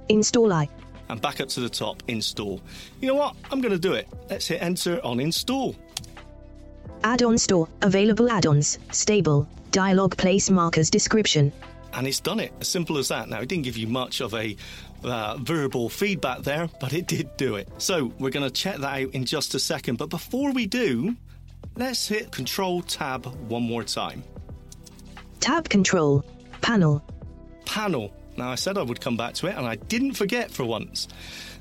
Install 0.08 0.50
I. 0.50 0.68
And 1.10 1.20
back 1.20 1.40
up 1.42 1.48
to 1.50 1.60
the 1.60 1.68
top, 1.68 2.02
install. 2.08 2.62
You 3.02 3.08
know 3.08 3.16
what? 3.16 3.36
I'm 3.52 3.60
going 3.60 3.72
to 3.72 3.78
do 3.78 3.92
it. 3.92 4.08
Let's 4.30 4.46
hit 4.46 4.62
enter 4.62 4.98
on 5.04 5.20
install. 5.20 5.76
Add-on 7.04 7.36
store. 7.36 7.68
Available 7.82 8.30
add-ons. 8.30 8.78
Stable. 8.90 9.46
Dialog 9.72 10.16
place 10.16 10.48
markers 10.48 10.88
description. 10.88 11.52
And 11.92 12.06
it's 12.06 12.20
done 12.20 12.40
it. 12.40 12.52
As 12.60 12.68
simple 12.68 12.98
as 12.98 13.08
that. 13.08 13.28
Now, 13.28 13.40
it 13.40 13.48
didn't 13.48 13.64
give 13.64 13.76
you 13.76 13.86
much 13.86 14.20
of 14.20 14.34
a 14.34 14.56
uh, 15.04 15.38
verbal 15.38 15.88
feedback 15.88 16.42
there, 16.42 16.68
but 16.80 16.92
it 16.92 17.06
did 17.06 17.36
do 17.36 17.56
it. 17.56 17.68
So, 17.78 18.12
we're 18.18 18.30
going 18.30 18.46
to 18.46 18.50
check 18.50 18.76
that 18.78 19.02
out 19.02 19.14
in 19.14 19.24
just 19.24 19.54
a 19.54 19.58
second. 19.58 19.96
But 19.96 20.10
before 20.10 20.52
we 20.52 20.66
do, 20.66 21.16
let's 21.76 22.06
hit 22.06 22.30
Control 22.30 22.82
Tab 22.82 23.26
one 23.48 23.62
more 23.62 23.84
time. 23.84 24.22
Tab 25.40 25.68
control. 25.68 26.24
Panel. 26.60 27.02
Panel. 27.64 28.12
Now, 28.36 28.50
I 28.50 28.56
said 28.56 28.78
I 28.78 28.82
would 28.82 29.00
come 29.00 29.16
back 29.16 29.34
to 29.34 29.46
it, 29.46 29.56
and 29.56 29.66
I 29.66 29.76
didn't 29.76 30.12
forget 30.12 30.50
for 30.50 30.64
once. 30.64 31.08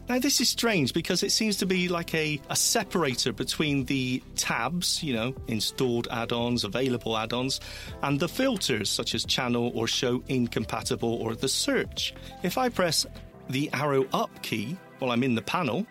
Now, 0.10 0.20
this 0.20 0.40
is 0.40 0.48
strange 0.48 0.94
because 0.94 1.22
it 1.22 1.34
seems 1.34 1.58
to 1.58 1.66
be 1.66 1.90
like 1.90 2.14
a, 2.16 2.40
a 2.50 2.56
separator 2.56 3.34
between 3.34 3.84
the 3.86 4.24
tabs, 4.38 5.04
you 5.04 5.14
know, 5.14 5.36
installed 5.48 6.08
add 6.10 6.32
ons, 6.32 6.64
available 6.64 7.18
add 7.18 7.34
ons, 7.34 7.60
and 8.04 8.18
the 8.18 8.30
filters 8.30 8.90
such 8.90 9.16
as 9.16 9.26
channel 9.26 9.70
or 9.76 9.86
show 9.86 10.24
incompatible 10.30 11.16
or 11.16 11.36
the 11.36 11.50
search. 11.50 12.14
If 12.42 12.58
I 12.58 12.70
press 12.70 13.06
the 13.50 13.70
arrow 13.74 14.06
up 14.14 14.42
key 14.42 14.78
while 15.00 15.12
I'm 15.12 15.24
in 15.24 15.36
the 15.36 15.42
panel, 15.42 15.86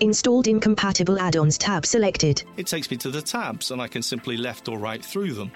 Installed 0.00 0.48
incompatible 0.48 1.18
add-ons 1.20 1.56
tab 1.58 1.86
selected. 1.86 2.42
it 2.56 2.66
takes 2.66 2.90
me 2.90 2.96
to 2.96 3.10
the 3.10 3.22
tabs 3.22 3.70
and 3.70 3.80
I 3.80 3.86
can 3.86 4.02
simply 4.02 4.36
left 4.36 4.68
or 4.68 4.78
right 4.78 5.04
through 5.04 5.34
them. 5.34 5.52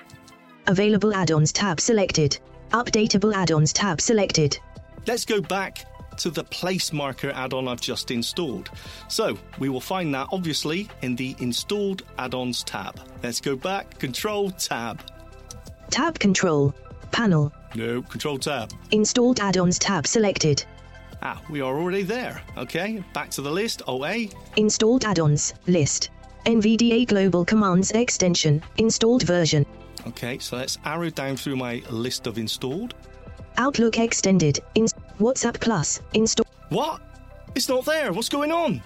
Available 0.69 1.15
add-ons 1.15 1.53
tab 1.53 1.81
selected. 1.81 2.39
Updatable 2.71 3.35
add-ons 3.35 3.73
tab 3.73 4.01
selected. 4.01 4.59
Let's 5.07 5.25
go 5.25 5.41
back 5.41 5.85
to 6.19 6.31
the 6.31 6.45
place 6.45 6.93
marker 6.93 7.31
add-on 7.31 7.69
I've 7.69 7.81
just 7.81 8.11
installed. 8.11 8.71
So 9.09 9.39
we 9.59 9.69
will 9.69 9.81
find 9.81 10.15
that 10.15 10.29
obviously 10.33 10.89
in 11.03 11.17
the 11.17 11.37
installed 11.39 12.03
add-ons 12.19 12.63
tab. 12.65 13.01
Let's 13.23 13.41
go 13.41 13.57
back, 13.57 13.99
control 13.99 14.51
tab. 14.51 15.01
Tab 15.91 16.19
control. 16.19 16.75
Panel. 17.13 17.53
No, 17.75 18.03
control 18.03 18.39
tab. 18.39 18.73
Installed 18.91 19.41
add-ons 19.41 19.79
tab 19.79 20.07
selected. 20.07 20.65
Ah, 21.23 21.41
we 21.51 21.61
are 21.61 21.77
already 21.79 22.03
there. 22.03 22.43
Okay, 22.57 23.03
back 23.13 23.31
to 23.31 23.43
the 23.43 23.51
list. 23.51 23.83
OA. 23.87 24.27
Installed 24.57 25.05
add-ons. 25.05 25.55
List. 25.67 26.11
NVDA 26.45 27.07
Global 27.07 27.45
Commands 27.45 27.91
extension. 27.93 28.63
Installed 28.79 29.25
version. 29.25 29.67
Okay, 30.07 30.39
so 30.39 30.57
let's 30.57 30.79
arrow 30.85 31.11
down 31.11 31.37
through 31.37 31.57
my 31.57 31.83
list 31.91 32.27
of 32.27 32.39
installed. 32.39 32.95
Outlook 33.57 33.99
Extended. 33.99 34.61
In 34.75 34.87
WhatsApp 35.19 35.61
Plus. 35.61 36.01
Install. 36.15 36.47
What? 36.69 37.01
It's 37.55 37.69
not 37.69 37.85
there. 37.85 38.13
What's 38.13 38.29
going 38.29 38.53
on? 38.53 38.83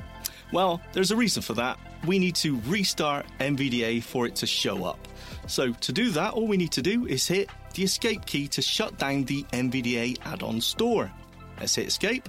Well, 0.52 0.80
there's 0.92 1.10
a 1.10 1.16
reason 1.16 1.42
for 1.42 1.54
that. 1.54 1.78
We 2.06 2.18
need 2.18 2.34
to 2.36 2.60
restart 2.66 3.26
NVDA 3.40 4.02
for 4.02 4.26
it 4.26 4.34
to 4.36 4.46
show 4.46 4.84
up. 4.84 4.98
So, 5.46 5.72
to 5.72 5.92
do 5.92 6.10
that, 6.10 6.34
all 6.34 6.46
we 6.46 6.56
need 6.56 6.72
to 6.72 6.82
do 6.82 7.06
is 7.06 7.26
hit 7.26 7.50
the 7.74 7.82
escape 7.84 8.24
key 8.26 8.48
to 8.48 8.62
shut 8.62 8.98
down 8.98 9.24
the 9.24 9.44
NVDA 9.52 10.18
add 10.24 10.42
on 10.42 10.60
store. 10.60 11.10
Let's 11.58 11.74
hit 11.74 11.88
escape. 11.88 12.28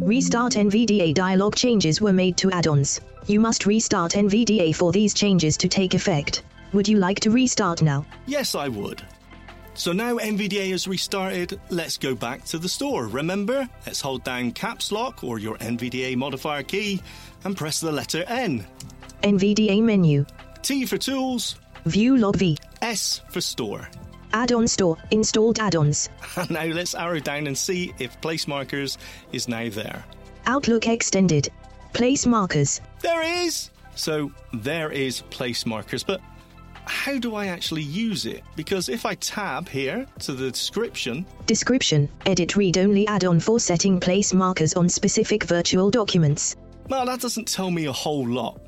Restart 0.00 0.54
NVDA 0.54 1.14
dialog 1.14 1.54
changes 1.54 2.00
were 2.00 2.12
made 2.12 2.36
to 2.38 2.50
add-ons. 2.50 3.00
You 3.26 3.40
must 3.40 3.66
restart 3.66 4.12
NVDA 4.12 4.74
for 4.74 4.92
these 4.92 5.14
changes 5.14 5.56
to 5.58 5.68
take 5.68 5.94
effect. 5.94 6.42
Would 6.72 6.88
you 6.88 6.98
like 6.98 7.20
to 7.20 7.30
restart 7.30 7.82
now? 7.82 8.04
Yes, 8.26 8.54
I 8.54 8.68
would. 8.68 9.02
So 9.74 9.92
now 9.92 10.18
NVDA 10.18 10.70
has 10.72 10.86
restarted, 10.86 11.60
let's 11.70 11.96
go 11.96 12.14
back 12.14 12.44
to 12.46 12.58
the 12.58 12.68
store. 12.68 13.06
Remember, 13.06 13.68
let's 13.86 14.00
hold 14.00 14.24
down 14.24 14.52
caps 14.52 14.92
lock 14.92 15.24
or 15.24 15.38
your 15.38 15.56
NVDA 15.58 16.16
modifier 16.16 16.62
key 16.62 17.00
and 17.44 17.56
press 17.56 17.80
the 17.80 17.92
letter 17.92 18.24
N. 18.26 18.66
NVDA 19.22 19.82
menu. 19.82 20.26
T 20.62 20.84
for 20.84 20.98
tools, 20.98 21.56
View 21.86 22.16
log 22.16 22.36
V. 22.36 22.58
S 22.82 23.22
for 23.30 23.40
store. 23.40 23.88
Add-on 24.32 24.68
store. 24.68 24.96
Installed 25.10 25.58
add-ons. 25.58 26.08
And 26.36 26.50
now 26.50 26.64
let's 26.64 26.94
arrow 26.94 27.20
down 27.20 27.46
and 27.46 27.56
see 27.56 27.92
if 27.98 28.20
place 28.20 28.46
markers 28.46 28.98
is 29.32 29.48
now 29.48 29.68
there. 29.70 30.04
Outlook 30.46 30.86
extended. 30.86 31.48
Place 31.92 32.26
markers. 32.26 32.80
There 33.00 33.22
is. 33.44 33.70
So 33.96 34.30
there 34.52 34.92
is 34.92 35.22
place 35.30 35.66
markers, 35.66 36.04
but 36.04 36.20
how 36.90 37.18
do 37.18 37.34
I 37.34 37.46
actually 37.46 37.82
use 37.82 38.26
it? 38.26 38.42
Because 38.56 38.88
if 38.88 39.06
I 39.06 39.14
tab 39.14 39.68
here 39.68 40.06
to 40.20 40.32
the 40.32 40.50
description, 40.50 41.24
Description. 41.46 42.08
Edit 42.26 42.56
read-only 42.56 43.06
add-on 43.06 43.40
for 43.40 43.58
setting 43.60 43.98
place 44.00 44.34
markers 44.34 44.74
on 44.74 44.88
specific 44.88 45.44
virtual 45.44 45.90
documents. 45.90 46.56
well, 46.88 47.06
that 47.06 47.20
doesn't 47.20 47.46
tell 47.48 47.70
me 47.70 47.86
a 47.86 47.92
whole 47.92 48.26
lot. 48.26 48.60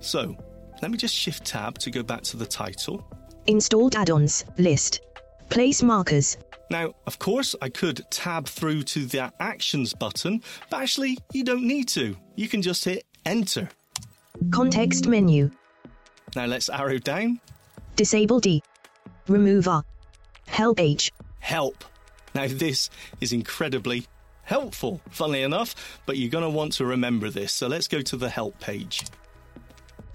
So 0.00 0.36
let 0.80 0.90
me 0.90 0.96
just 0.96 1.14
shift 1.14 1.44
tab 1.44 1.78
to 1.78 1.90
go 1.90 2.02
back 2.02 2.22
to 2.22 2.36
the 2.36 2.46
title. 2.46 3.04
Installed 3.46 3.96
add-ons. 3.96 4.44
List. 4.58 5.00
Place 5.48 5.82
markers. 5.82 6.36
Now, 6.70 6.94
of 7.06 7.18
course, 7.18 7.56
I 7.62 7.70
could 7.70 8.02
tab 8.10 8.46
through 8.46 8.82
to 8.84 9.06
the 9.06 9.32
actions 9.40 9.94
button, 9.94 10.42
but 10.70 10.82
actually, 10.82 11.18
you 11.32 11.42
don't 11.42 11.64
need 11.66 11.88
to. 11.88 12.14
You 12.36 12.48
can 12.48 12.62
just 12.62 12.84
hit 12.84 13.04
enter. 13.24 13.68
Context 14.52 15.08
menu. 15.08 15.50
Now 16.36 16.46
let's 16.46 16.68
arrow 16.68 16.98
down. 16.98 17.40
Disable 17.96 18.40
D. 18.40 18.62
Remove 19.26 19.68
R. 19.68 19.84
Help 20.46 20.80
H. 20.80 21.12
Help. 21.40 21.84
Now, 22.34 22.46
this 22.46 22.90
is 23.20 23.32
incredibly 23.32 24.06
helpful, 24.44 25.00
funnily 25.10 25.42
enough, 25.42 26.00
but 26.06 26.16
you're 26.16 26.30
going 26.30 26.44
to 26.44 26.50
want 26.50 26.72
to 26.74 26.84
remember 26.84 27.30
this. 27.30 27.52
So 27.52 27.66
let's 27.66 27.88
go 27.88 28.00
to 28.02 28.16
the 28.16 28.28
help 28.28 28.58
page. 28.60 29.04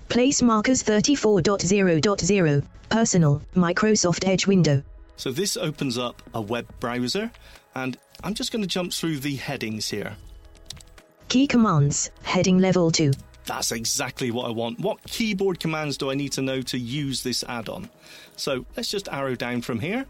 Place 0.10 0.42
markers 0.42 0.84
34.0.0. 0.84 2.66
Personal. 2.90 3.42
Microsoft 3.56 4.28
Edge 4.28 4.48
window. 4.48 4.84
So 5.18 5.32
this 5.32 5.58
opens 5.58 5.98
up 5.98 6.22
a 6.34 6.42
web 6.42 6.68
browser, 6.80 7.32
and 7.76 7.98
I'm 8.24 8.34
just 8.34 8.52
going 8.52 8.62
to 8.62 8.68
jump 8.68 8.94
through 8.94 9.20
the 9.20 9.36
headings 9.36 9.90
here. 9.90 10.16
Key 11.30 11.48
commands. 11.48 12.12
Heading 12.24 12.60
level 12.60 12.92
2. 12.92 13.12
That's 13.46 13.72
exactly 13.72 14.32
what 14.32 14.46
I 14.48 14.52
want. 14.52 14.80
What 14.80 15.04
keyboard 15.04 15.60
commands 15.60 15.98
do 15.98 16.10
I 16.12 16.16
need 16.16 16.32
to 16.34 16.42
know 16.42 16.62
to 16.62 16.78
use 16.78 17.22
this 17.24 17.44
add 17.48 17.70
on? 17.70 17.90
So 18.38 18.66
let's 18.78 18.90
just 18.90 19.10
arrow 19.10 19.36
down 19.36 19.62
from 19.62 19.80
here. 19.80 20.06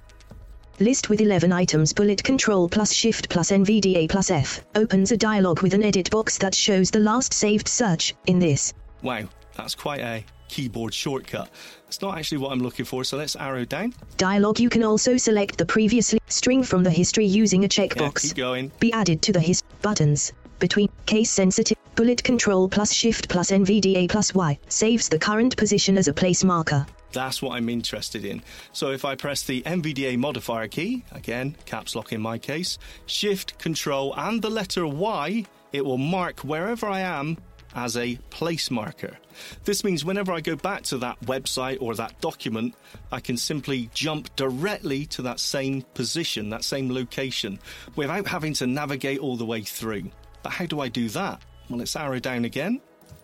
List 0.80 1.10
with 1.10 1.22
11 1.22 1.52
items 1.54 1.94
bullet 1.94 2.24
control 2.24 2.68
plus 2.68 2.94
shift 2.94 3.30
plus 3.30 3.52
NVDA 3.52 4.10
plus 4.10 4.32
F 4.32 4.64
opens 4.76 5.12
a 5.12 5.18
dialog 5.18 5.62
with 5.62 5.74
an 5.74 5.84
edit 5.84 6.10
box 6.10 6.38
that 6.40 6.56
shows 6.56 6.90
the 6.90 7.00
last 7.00 7.32
saved 7.34 7.68
search. 7.68 8.16
In 8.26 8.40
this, 8.40 8.74
Wow, 9.04 9.28
that's 9.56 9.76
quite 9.76 10.00
a 10.02 10.24
keyboard 10.48 10.94
shortcut. 10.94 11.50
That's 11.86 12.02
not 12.02 12.18
actually 12.18 12.40
what 12.40 12.52
I'm 12.52 12.60
looking 12.60 12.86
for, 12.86 13.04
so 13.04 13.18
let's 13.18 13.36
arrow 13.36 13.66
down. 13.66 13.94
dialog 14.18 14.60
you 14.60 14.70
can 14.70 14.84
also 14.84 15.18
select 15.18 15.58
the 15.58 15.66
previously 15.66 16.20
string 16.28 16.64
from 16.64 16.84
the 16.84 16.92
history 16.92 17.26
using 17.26 17.62
a 17.62 17.64
Yeah, 17.66 17.68
checkbox. 17.88 18.22
keep 18.22 18.36
going. 18.36 18.72
Be 18.80 18.92
added 18.94 19.22
to 19.24 19.32
the 19.34 19.40
his 19.40 19.62
buttons. 19.82 20.34
Between 20.64 20.88
case 21.06 21.30
sensitive 21.30 21.78
bullet 21.96 22.24
control 22.24 22.70
plus 22.70 22.94
shift 22.94 23.28
plus 23.28 23.52
NVDA 23.52 24.10
plus 24.10 24.34
Y 24.34 24.58
saves 24.70 25.10
the 25.10 25.20
current 25.20 25.58
position 25.58 25.98
as 25.98 26.08
a 26.08 26.14
place 26.14 26.42
marker. 26.42 26.86
That's 27.12 27.42
what 27.42 27.58
I'm 27.58 27.68
interested 27.68 28.24
in. 28.24 28.42
So 28.72 28.92
if 28.92 29.04
I 29.04 29.16
press 29.16 29.44
the 29.44 29.62
NVDA 29.64 30.18
modifier 30.18 30.70
key, 30.70 31.04
again, 31.12 31.58
caps 31.66 31.98
lock 31.98 32.14
in 32.14 32.22
my 32.22 32.38
case, 32.38 32.78
shift, 33.08 33.60
control, 33.60 34.14
and 34.16 34.42
the 34.42 34.50
letter 34.50 34.88
Y, 34.88 35.44
it 35.74 35.84
will 35.84 35.98
mark 35.98 36.40
wherever 36.46 36.88
I 36.88 37.02
am 37.02 37.40
as 37.76 37.98
a 37.98 38.16
place 38.30 38.72
marker. 38.72 39.18
This 39.66 39.84
means 39.84 40.06
whenever 40.06 40.32
I 40.32 40.40
go 40.40 40.56
back 40.56 40.84
to 40.84 40.98
that 41.00 41.20
website 41.26 41.80
or 41.82 41.94
that 41.96 42.22
document, 42.22 42.74
I 43.12 43.20
can 43.20 43.36
simply 43.36 43.90
jump 43.94 44.34
directly 44.38 45.08
to 45.08 45.24
that 45.24 45.42
same 45.42 45.82
position, 45.94 46.52
that 46.52 46.64
same 46.64 46.90
location, 46.90 47.60
without 47.98 48.28
having 48.28 48.54
to 48.54 48.66
navigate 48.66 49.20
all 49.20 49.36
the 49.36 49.46
way 49.46 49.62
through. 49.62 50.10
But 50.44 50.52
how 50.52 50.66
do 50.66 50.82
I 50.82 50.90
do 50.90 51.10
that? 51.10 51.42
Well, 51.70 51.80
let's 51.80 51.96
arrow 51.96 52.20
down 52.20 52.46
again. 52.46 52.82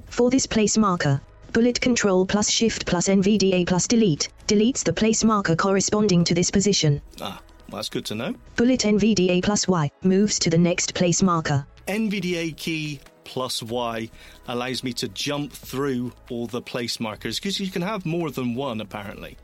For 0.08 0.30
this 0.30 0.48
place 0.48 0.78
marker, 0.78 1.22
bullet 1.54 1.80
control 1.80 2.26
plus 2.26 2.50
shift 2.50 2.86
plus 2.86 3.08
NVDA 3.08 3.68
plus 3.68 3.88
delete 3.88 4.30
deletes 4.48 4.84
the 4.84 4.94
place 4.94 5.24
marker 5.24 5.56
corresponding 5.56 6.24
to 6.24 6.34
this 6.34 6.50
position. 6.50 7.02
Ah, 7.22 7.42
well, 7.70 7.78
that's 7.78 7.90
good 7.90 8.06
to 8.06 8.16
know. 8.16 8.34
Bullet 8.56 8.80
NVDA 8.80 9.44
plus 9.44 9.68
Y 9.68 9.92
moves 10.02 10.40
to 10.40 10.50
the 10.50 10.58
next 10.58 10.96
place 10.96 11.22
marker. 11.22 11.68
NVDA 11.88 12.56
key 12.56 13.00
plus 13.24 13.62
Y 13.62 14.10
allows 14.48 14.84
me 14.84 14.92
to 14.94 15.08
jump 15.10 15.52
through 15.52 16.12
all 16.32 16.48
the 16.48 16.62
place 16.62 17.00
markers 17.00 17.40
because 17.40 17.60
you 17.60 17.70
can 17.70 17.84
have 17.84 18.06
more 18.06 18.32
than 18.32 18.56
one 18.56 18.82
apparently. 18.82 19.38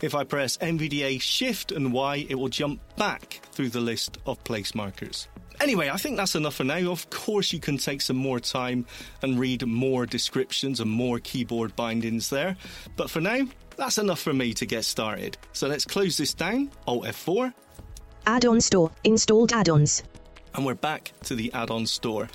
If 0.00 0.14
I 0.14 0.24
press 0.24 0.56
NVDA 0.56 1.20
shift 1.20 1.70
and 1.70 1.92
Y, 1.92 2.26
it 2.28 2.34
will 2.34 2.48
jump 2.48 2.80
back 2.96 3.40
through 3.52 3.68
the 3.68 3.80
list 3.80 4.18
of 4.26 4.42
place 4.42 4.74
markers. 4.74 5.28
Anyway, 5.60 5.90
I 5.90 5.96
think 5.96 6.16
that's 6.16 6.34
enough 6.34 6.54
for 6.54 6.64
now. 6.64 6.90
Of 6.90 7.10
course, 7.10 7.52
you 7.52 7.58
can 7.60 7.78
take 7.78 8.00
some 8.00 8.16
more 8.16 8.38
time 8.40 8.86
and 9.22 9.38
read 9.38 9.66
more 9.66 10.06
descriptions 10.06 10.80
and 10.80 10.90
more 10.90 11.18
keyboard 11.18 11.74
bindings 11.74 12.30
there. 12.30 12.56
But 12.96 13.10
for 13.10 13.20
now, 13.20 13.40
that's 13.76 13.98
enough 13.98 14.20
for 14.20 14.32
me 14.32 14.54
to 14.54 14.66
get 14.66 14.84
started. 14.84 15.36
So 15.52 15.66
let's 15.68 15.84
close 15.84 16.16
this 16.16 16.32
down, 16.34 16.70
Alt 16.86 17.04
F4, 17.06 17.52
Add-on 18.26 18.60
store, 18.60 18.90
installed 19.04 19.52
add-ons. 19.52 20.02
and 20.54 20.64
we're 20.66 20.74
back 20.74 21.12
to 21.24 21.34
the 21.34 21.52
add-on 21.54 21.86
store. 21.86 22.28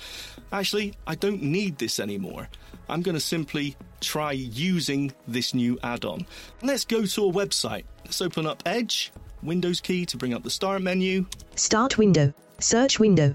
Actually, 0.52 0.94
I 1.06 1.14
don't 1.14 1.42
need 1.42 1.78
this 1.78 2.00
anymore. 2.00 2.48
I'm 2.88 3.00
going 3.02 3.14
to 3.14 3.20
simply 3.20 3.76
try 4.00 4.32
using 4.32 5.12
this 5.28 5.54
new 5.54 5.78
add-on. 5.82 6.26
Let's 6.62 6.84
go 6.84 7.04
to 7.06 7.28
a 7.28 7.32
website. 7.32 7.84
Let's 8.04 8.20
open 8.20 8.46
up 8.46 8.62
Edge, 8.66 9.12
Windows 9.42 9.80
key 9.80 10.04
to 10.06 10.16
bring 10.16 10.34
up 10.34 10.42
the 10.42 10.50
start 10.50 10.82
menu, 10.82 11.26
Start 11.54 11.96
window, 11.96 12.32
search 12.64 12.98
window, 12.98 13.34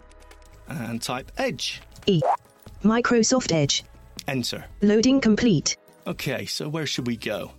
and 0.68 1.02
type 1.02 1.32
Edge. 1.38 1.82
E. 2.06 2.22
Microsoft 2.84 3.52
Edge. 3.52 3.84
Enter. 4.28 4.65
Loading 4.82 5.22
complete. 5.22 5.78
Okay, 6.08 6.46
so 6.46 6.68
where 6.70 6.86
should 6.86 7.08
we 7.08 7.18
go? 7.18 7.52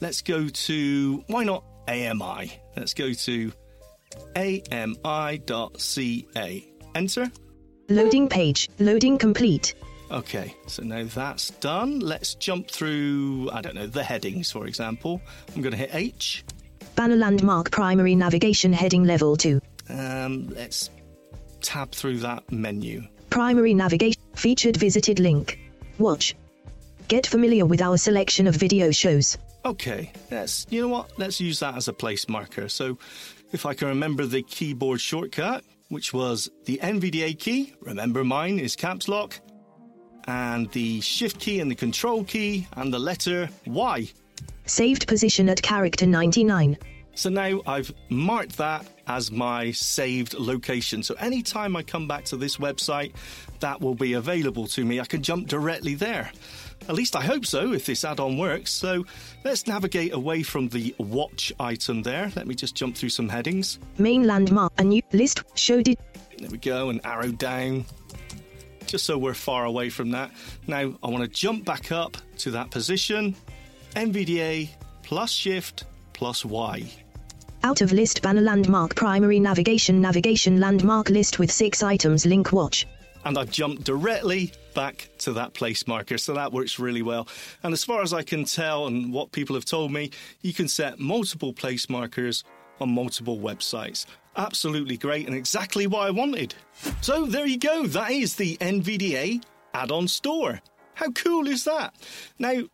Let's 0.00 0.22
go 0.22 0.48
to 0.48 1.24
why 1.28 1.44
not 1.44 1.64
AMI? 1.88 2.60
Let's 2.76 2.94
go 2.94 3.12
to 3.12 3.52
ami.ca. 4.36 4.98
Enter. 6.94 7.30
Loading 7.88 8.28
page. 8.28 8.68
Loading 8.78 9.18
complete. 9.18 9.74
Okay, 10.10 10.54
so 10.66 10.82
now 10.82 11.04
that's 11.04 11.50
done. 11.50 12.00
Let's 12.00 12.34
jump 12.34 12.70
through, 12.70 13.50
I 13.52 13.60
don't 13.60 13.74
know, 13.74 13.86
the 13.86 14.04
headings, 14.04 14.50
for 14.50 14.66
example. 14.66 15.20
I'm 15.54 15.62
going 15.62 15.72
to 15.72 15.78
hit 15.78 15.94
H. 15.94 16.44
Banner 16.94 17.16
landmark 17.16 17.70
primary 17.70 18.14
navigation 18.14 18.72
heading 18.72 19.04
level 19.04 19.36
2. 19.36 19.60
Um, 19.90 20.48
let's 20.48 20.90
tab 21.64 21.90
through 21.90 22.18
that 22.18 22.52
menu. 22.52 23.02
Primary 23.30 23.74
navigation 23.74 24.22
featured 24.36 24.76
visited 24.76 25.18
link. 25.18 25.58
Watch. 25.98 26.36
Get 27.08 27.26
familiar 27.26 27.66
with 27.66 27.82
our 27.82 27.96
selection 27.96 28.46
of 28.46 28.54
video 28.54 28.90
shows. 28.92 29.36
Okay, 29.64 30.12
let's, 30.30 30.66
you 30.70 30.82
know 30.82 30.88
what? 30.88 31.18
Let's 31.18 31.40
use 31.40 31.58
that 31.60 31.74
as 31.76 31.88
a 31.88 31.92
place 31.92 32.28
marker. 32.28 32.68
So 32.68 32.98
if 33.52 33.66
I 33.66 33.74
can 33.74 33.88
remember 33.88 34.26
the 34.26 34.42
keyboard 34.42 35.00
shortcut, 35.00 35.64
which 35.88 36.12
was 36.12 36.50
the 36.66 36.78
NVDA 36.82 37.38
key, 37.38 37.74
remember 37.80 38.24
mine 38.24 38.58
is 38.58 38.76
caps 38.76 39.08
lock, 39.08 39.40
and 40.26 40.70
the 40.72 41.00
shift 41.00 41.40
key 41.40 41.60
and 41.60 41.70
the 41.70 41.74
control 41.74 42.24
key, 42.24 42.66
and 42.76 42.92
the 42.92 42.98
letter 42.98 43.48
Y. 43.66 44.08
Saved 44.66 45.06
position 45.06 45.48
at 45.48 45.60
character 45.60 46.06
99. 46.06 46.76
So 47.14 47.30
now 47.30 47.60
I've 47.66 47.92
marked 48.08 48.56
that 48.58 48.86
as 49.06 49.30
my 49.30 49.70
saved 49.70 50.34
location. 50.34 51.02
So 51.02 51.14
anytime 51.14 51.76
I 51.76 51.82
come 51.82 52.08
back 52.08 52.24
to 52.26 52.36
this 52.36 52.56
website, 52.56 53.12
that 53.60 53.80
will 53.80 53.94
be 53.94 54.14
available 54.14 54.66
to 54.68 54.84
me. 54.84 55.00
I 55.00 55.04
can 55.04 55.22
jump 55.22 55.48
directly 55.48 55.94
there. 55.94 56.30
At 56.88 56.94
least 56.94 57.16
I 57.16 57.22
hope 57.22 57.46
so, 57.46 57.72
if 57.72 57.86
this 57.86 58.04
add 58.04 58.20
on 58.20 58.36
works. 58.36 58.70
So 58.70 59.04
let's 59.44 59.66
navigate 59.66 60.12
away 60.12 60.42
from 60.42 60.68
the 60.68 60.94
watch 60.98 61.52
item 61.58 62.02
there. 62.02 62.30
Let 62.36 62.46
me 62.46 62.54
just 62.54 62.74
jump 62.74 62.96
through 62.96 63.10
some 63.10 63.28
headings. 63.28 63.78
Main 63.98 64.26
landmark. 64.26 64.72
A 64.78 64.84
new 64.84 65.02
list. 65.12 65.44
showed 65.54 65.88
it. 65.88 65.98
There 66.38 66.50
we 66.50 66.58
go, 66.58 66.90
an 66.90 67.00
arrow 67.04 67.30
down. 67.30 67.84
Just 68.86 69.06
so 69.06 69.16
we're 69.16 69.34
far 69.34 69.64
away 69.64 69.88
from 69.88 70.10
that. 70.10 70.30
Now 70.66 70.94
I 71.02 71.08
want 71.08 71.22
to 71.22 71.28
jump 71.28 71.64
back 71.64 71.90
up 71.90 72.16
to 72.38 72.50
that 72.50 72.70
position. 72.70 73.34
NVDA 73.94 74.68
plus 75.02 75.30
shift 75.30 75.84
plus 76.12 76.44
Y. 76.44 76.90
Out 77.64 77.80
of 77.80 77.92
list 77.92 78.20
banner 78.20 78.42
landmark 78.42 78.94
primary 78.94 79.40
navigation 79.40 79.98
navigation 79.98 80.60
landmark 80.60 81.08
list 81.08 81.38
with 81.38 81.50
six 81.50 81.82
items 81.82 82.26
link 82.26 82.52
watch. 82.52 82.86
and 83.24 83.38
I've 83.38 83.50
jumped 83.50 83.84
directly 83.84 84.52
back 84.74 85.08
to 85.20 85.32
that 85.32 85.54
place 85.54 85.86
marker. 85.86 86.18
So 86.18 86.34
that 86.34 86.52
works 86.52 86.78
really 86.78 87.00
well. 87.00 87.26
And 87.62 87.72
as 87.72 87.82
far 87.82 88.02
as 88.02 88.12
I 88.12 88.22
can 88.22 88.44
tell, 88.44 88.86
and 88.86 89.10
what 89.14 89.32
people 89.32 89.56
have 89.56 89.64
told 89.64 89.92
me, 89.92 90.10
you 90.42 90.52
can 90.52 90.68
set 90.68 90.98
multiple 90.98 91.54
place 91.54 91.88
markers 91.88 92.44
on 92.82 92.90
multiple 92.90 93.38
websites. 93.38 94.04
Absolutely 94.36 94.98
great 94.98 95.26
and 95.26 95.34
exactly 95.34 95.86
what 95.86 96.06
I 96.06 96.10
wanted. 96.10 96.54
So 97.00 97.24
there 97.24 97.46
you 97.46 97.58
go. 97.58 97.86
That 97.86 98.10
is 98.10 98.36
the 98.36 98.58
NVDA 98.58 99.42
add 99.72 99.90
on 99.90 100.06
store. 100.06 100.60
How 100.92 101.10
cool 101.12 101.48
is 101.48 101.64
that? 101.64 101.94
Now, 102.38 102.64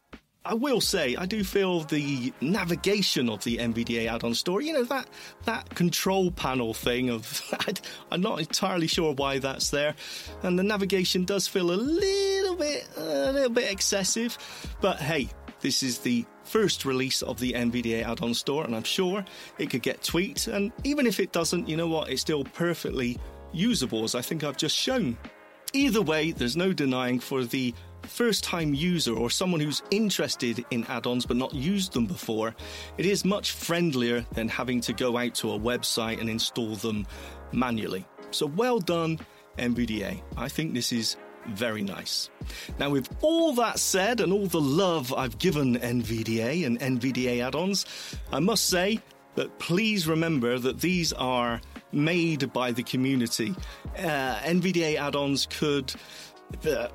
I 0.51 0.55
will 0.55 0.81
say 0.81 1.15
I 1.15 1.27
do 1.27 1.45
feel 1.45 1.83
the 1.83 2.33
navigation 2.41 3.31
of 3.31 3.45
the 3.45 3.59
NVDA 3.59 4.07
add-on 4.07 4.35
store. 4.35 4.61
You 4.61 4.73
know 4.73 4.85
that 4.85 5.07
that 5.45 5.71
control 5.77 6.33
panel 6.33 6.75
thing 6.75 7.09
of 7.09 7.55
I'm 8.11 8.21
not 8.21 8.41
entirely 8.41 8.89
sure 8.89 9.15
why 9.15 9.39
that's 9.39 9.71
there, 9.71 9.95
and 10.43 10.59
the 10.59 10.65
navigation 10.65 11.25
does 11.25 11.47
feel 11.47 11.71
a 11.71 11.79
little 11.79 12.57
bit 12.57 12.89
a 12.97 13.31
little 13.31 13.51
bit 13.51 13.71
excessive. 13.71 14.37
But 14.81 14.99
hey, 14.99 15.29
this 15.61 15.85
is 15.85 16.01
the 16.01 16.27
first 16.43 16.85
release 16.85 17.23
of 17.23 17.39
the 17.39 17.53
NVDA 17.53 18.03
add-on 18.03 18.35
store, 18.35 18.65
and 18.65 18.75
I'm 18.75 18.83
sure 18.83 19.25
it 19.59 19.71
could 19.71 19.83
get 19.83 20.03
tweaked. 20.03 20.49
And 20.49 20.73
even 20.83 21.07
if 21.07 21.21
it 21.21 21.31
doesn't, 21.31 21.69
you 21.69 21.77
know 21.77 21.87
what? 21.87 22.11
It's 22.11 22.23
still 22.23 22.43
perfectly 22.43 23.21
usable, 23.53 24.03
as 24.03 24.17
I 24.17 24.21
think 24.21 24.43
I've 24.43 24.57
just 24.57 24.77
shown. 24.77 25.17
Either 25.73 26.03
way, 26.03 26.33
there's 26.33 26.57
no 26.57 26.73
denying 26.73 27.21
for 27.21 27.45
the 27.45 27.73
first 28.11 28.45
time 28.45 28.75
user 28.75 29.15
or 29.15 29.31
someone 29.31 29.61
who's 29.61 29.83
interested 29.91 30.65
in 30.71 30.85
add 30.85 31.07
ons 31.07 31.25
but 31.25 31.37
not 31.37 31.55
used 31.55 31.93
them 31.93 32.07
before, 32.07 32.55
it 32.99 33.07
is 33.07 33.25
much 33.25 33.53
friendlier 33.53 34.27
than 34.33 34.49
having 34.49 34.81
to 34.83 34.93
go 34.93 35.17
out 35.17 35.35
to 35.37 35.53
a 35.53 35.59
website 35.59 36.21
and 36.21 36.29
install 36.29 36.75
them 36.77 37.07
manually. 37.53 38.05
So 38.31 38.47
well 38.47 38.79
done, 38.79 39.19
NVDA. 39.59 40.21
I 40.37 40.49
think 40.49 40.75
this 40.75 40.93
is 40.93 41.17
very 41.49 41.83
nice. 41.83 42.31
Now, 42.79 42.91
with 42.91 43.09
all 43.23 43.53
that 43.55 43.79
said 43.79 44.21
and 44.21 44.33
all 44.33 44.47
the 44.47 44.61
love 44.61 45.13
I've 45.15 45.39
given 45.39 45.79
NVDA 45.79 46.67
and 46.67 46.79
NVDA 46.79 47.43
add 47.43 47.55
ons, 47.55 47.87
I 48.33 48.41
must 48.41 48.69
say 48.69 49.01
that 49.37 49.59
please 49.59 50.07
remember 50.07 50.59
that 50.59 50.81
these 50.81 51.13
are 51.13 51.61
made 51.93 52.53
by 52.53 52.73
the 52.73 52.83
community. 52.83 53.55
Uh, 53.99 54.37
NVDA 54.41 54.97
add 54.97 55.17
ons 55.17 55.47
could 55.47 55.93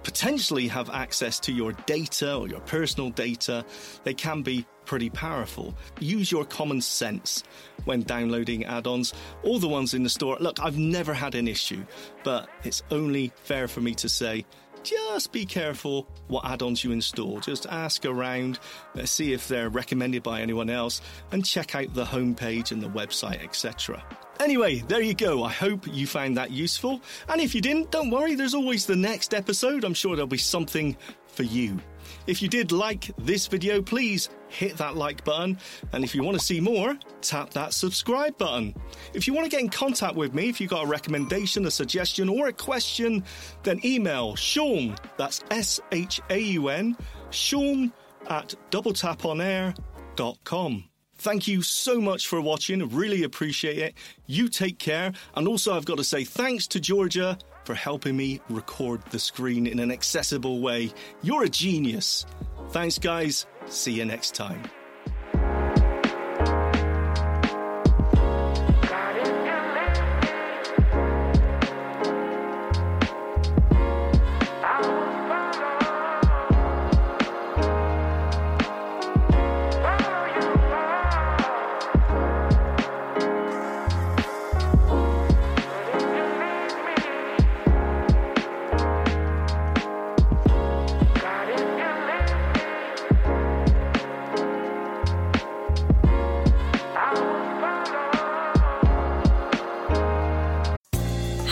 potentially 0.04 0.68
have 0.68 0.90
access 0.90 1.40
to 1.42 1.54
your 1.54 1.74
data 1.86 2.36
or 2.36 2.48
your 2.48 2.60
personal 2.62 3.10
data, 3.10 3.66
they 4.04 4.14
can 4.14 4.42
be 4.42 4.66
pretty 4.86 5.10
powerful. 5.10 5.76
Use 6.00 6.32
your 6.32 6.46
common 6.46 6.82
sense 6.82 7.44
when 7.86 8.02
downloading 8.02 8.66
add 8.66 8.88
ons. 8.88 9.14
All 9.44 9.60
the 9.60 9.68
ones 9.68 9.94
in 9.94 10.04
the 10.04 10.10
store, 10.10 10.38
look, 10.40 10.60
I've 10.60 10.78
never 10.78 11.14
had 11.14 11.36
an 11.36 11.48
issue, 11.48 11.84
but 12.24 12.50
it's 12.64 12.84
only 12.92 13.32
fair 13.44 13.68
for 13.68 13.82
me 13.82 13.96
to 13.96 14.10
say 14.10 14.46
just 14.84 15.32
be 15.32 15.46
careful 15.46 16.08
what 16.28 16.46
add 16.46 16.62
ons 16.62 16.84
you 16.84 16.92
install. 16.92 17.40
Just 17.40 17.66
ask 17.66 18.06
around, 18.06 18.60
uh, 18.96 19.06
see 19.06 19.34
if 19.34 19.48
they're 19.48 19.70
recommended 19.70 20.22
by 20.22 20.42
anyone 20.42 20.70
else, 20.70 21.02
and 21.32 21.44
check 21.44 21.74
out 21.74 21.94
the 21.96 22.06
homepage 22.06 22.72
and 22.72 22.84
the 22.84 22.90
website, 22.90 23.44
etc. 23.44 24.04
Anyway, 24.40 24.80
there 24.88 25.02
you 25.02 25.14
go. 25.14 25.44
I 25.44 25.52
hope 25.52 25.88
you 25.88 26.06
found 26.06 26.38
that 26.38 26.52
useful. 26.52 27.02
And 27.30 27.42
if 27.42 27.56
you 27.56 27.62
didn't, 27.62 27.92
don't 27.92 28.10
worry, 28.10 28.36
there's 28.36 28.54
always 28.54 28.86
the 28.86 28.96
next 28.96 29.34
episode. 29.34 29.84
I'm 29.84 29.94
sure 29.94 30.16
there'll 30.16 30.28
be 30.28 30.38
something 30.38 30.96
for 31.28 31.44
you. 31.44 31.80
If 32.28 32.42
you 32.42 32.48
did 32.48 32.72
like 32.72 33.12
this 33.18 33.48
video, 33.48 33.82
please 33.82 34.30
hit 34.48 34.78
that 34.78 34.96
like 34.96 35.24
button. 35.24 35.58
And 35.94 36.04
if 36.04 36.14
you 36.14 36.24
want 36.24 36.38
to 36.38 36.46
see 36.46 36.60
more, 36.60 36.98
tap 37.22 37.52
that 37.52 37.74
subscribe 37.74 38.38
button. 38.38 38.76
If 39.14 39.28
you 39.28 39.34
want 39.34 39.46
to 39.46 39.50
get 39.50 39.62
in 39.62 39.70
contact 39.70 40.16
with 40.16 40.34
me, 40.34 40.50
if 40.50 40.60
you've 40.60 40.70
got 40.70 40.86
a 40.86 40.88
recommendation, 40.88 41.66
a 41.66 41.72
suggestion, 41.72 42.30
or 42.30 42.48
a 42.48 42.54
question, 42.54 43.24
then 43.64 43.80
email 43.86 44.36
Shaun, 44.36 44.96
that's 45.18 45.44
S 45.52 45.80
H 45.92 46.20
A 46.30 46.40
U 46.40 46.70
N, 46.70 46.98
Shaun 47.30 47.94
at 48.28 48.56
doubletaponair.com. 48.72 50.84
Thank 51.18 51.48
you 51.48 51.62
so 51.62 52.00
much 52.00 52.28
for 52.28 52.42
watching. 52.42 52.88
Really 52.90 53.24
appreciate 53.24 53.78
it. 53.78 53.96
You 54.28 54.50
take 54.50 54.80
care. 54.80 55.14
And 55.36 55.48
also, 55.48 55.76
I've 55.76 55.86
got 55.86 55.98
to 55.98 56.04
say 56.04 56.24
thanks 56.24 56.68
to 56.68 56.80
Georgia 56.80 57.38
for 57.64 57.74
helping 57.74 58.16
me 58.16 58.42
record 58.50 59.02
the 59.10 59.20
screen 59.20 59.66
in 59.66 59.80
an 59.80 59.92
accessible 59.92 60.60
way. 60.62 60.92
You're 61.24 61.44
a 61.44 61.50
genius. 61.50 62.26
Thanks, 62.70 63.00
guys. 63.00 63.48
See 63.68 63.94
you 63.94 64.06
next 64.06 64.36
time. 64.36 64.62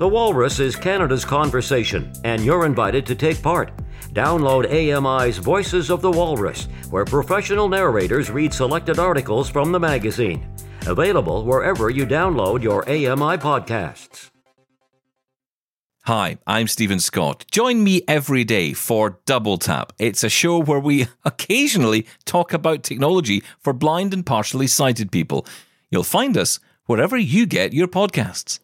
The 0.00 0.08
Walrus 0.08 0.60
is 0.60 0.76
Canada's 0.76 1.26
conversation, 1.26 2.10
and 2.24 2.42
you're 2.42 2.64
invited 2.64 3.04
to 3.04 3.14
take 3.14 3.42
part. 3.42 3.70
Download 4.14 4.64
AMI's 4.64 5.36
Voices 5.36 5.90
of 5.90 6.00
the 6.00 6.10
Walrus, 6.10 6.68
where 6.88 7.04
professional 7.04 7.68
narrators 7.68 8.30
read 8.30 8.54
selected 8.54 8.98
articles 8.98 9.50
from 9.50 9.72
the 9.72 9.78
magazine. 9.78 10.50
Available 10.86 11.44
wherever 11.44 11.90
you 11.90 12.06
download 12.06 12.62
your 12.62 12.82
AMI 12.88 13.36
podcasts. 13.36 14.30
Hi, 16.04 16.38
I'm 16.46 16.66
Steven 16.66 16.98
Scott. 16.98 17.44
Join 17.50 17.84
me 17.84 18.00
every 18.08 18.44
day 18.44 18.72
for 18.72 19.18
Double 19.26 19.58
Tap. 19.58 19.92
It's 19.98 20.24
a 20.24 20.30
show 20.30 20.62
where 20.62 20.80
we 20.80 21.08
occasionally 21.26 22.06
talk 22.24 22.54
about 22.54 22.84
technology 22.84 23.42
for 23.58 23.74
blind 23.74 24.14
and 24.14 24.24
partially 24.24 24.66
sighted 24.66 25.12
people. 25.12 25.44
You'll 25.90 26.04
find 26.04 26.38
us 26.38 26.58
wherever 26.86 27.18
you 27.18 27.44
get 27.44 27.74
your 27.74 27.86
podcasts. 27.86 28.60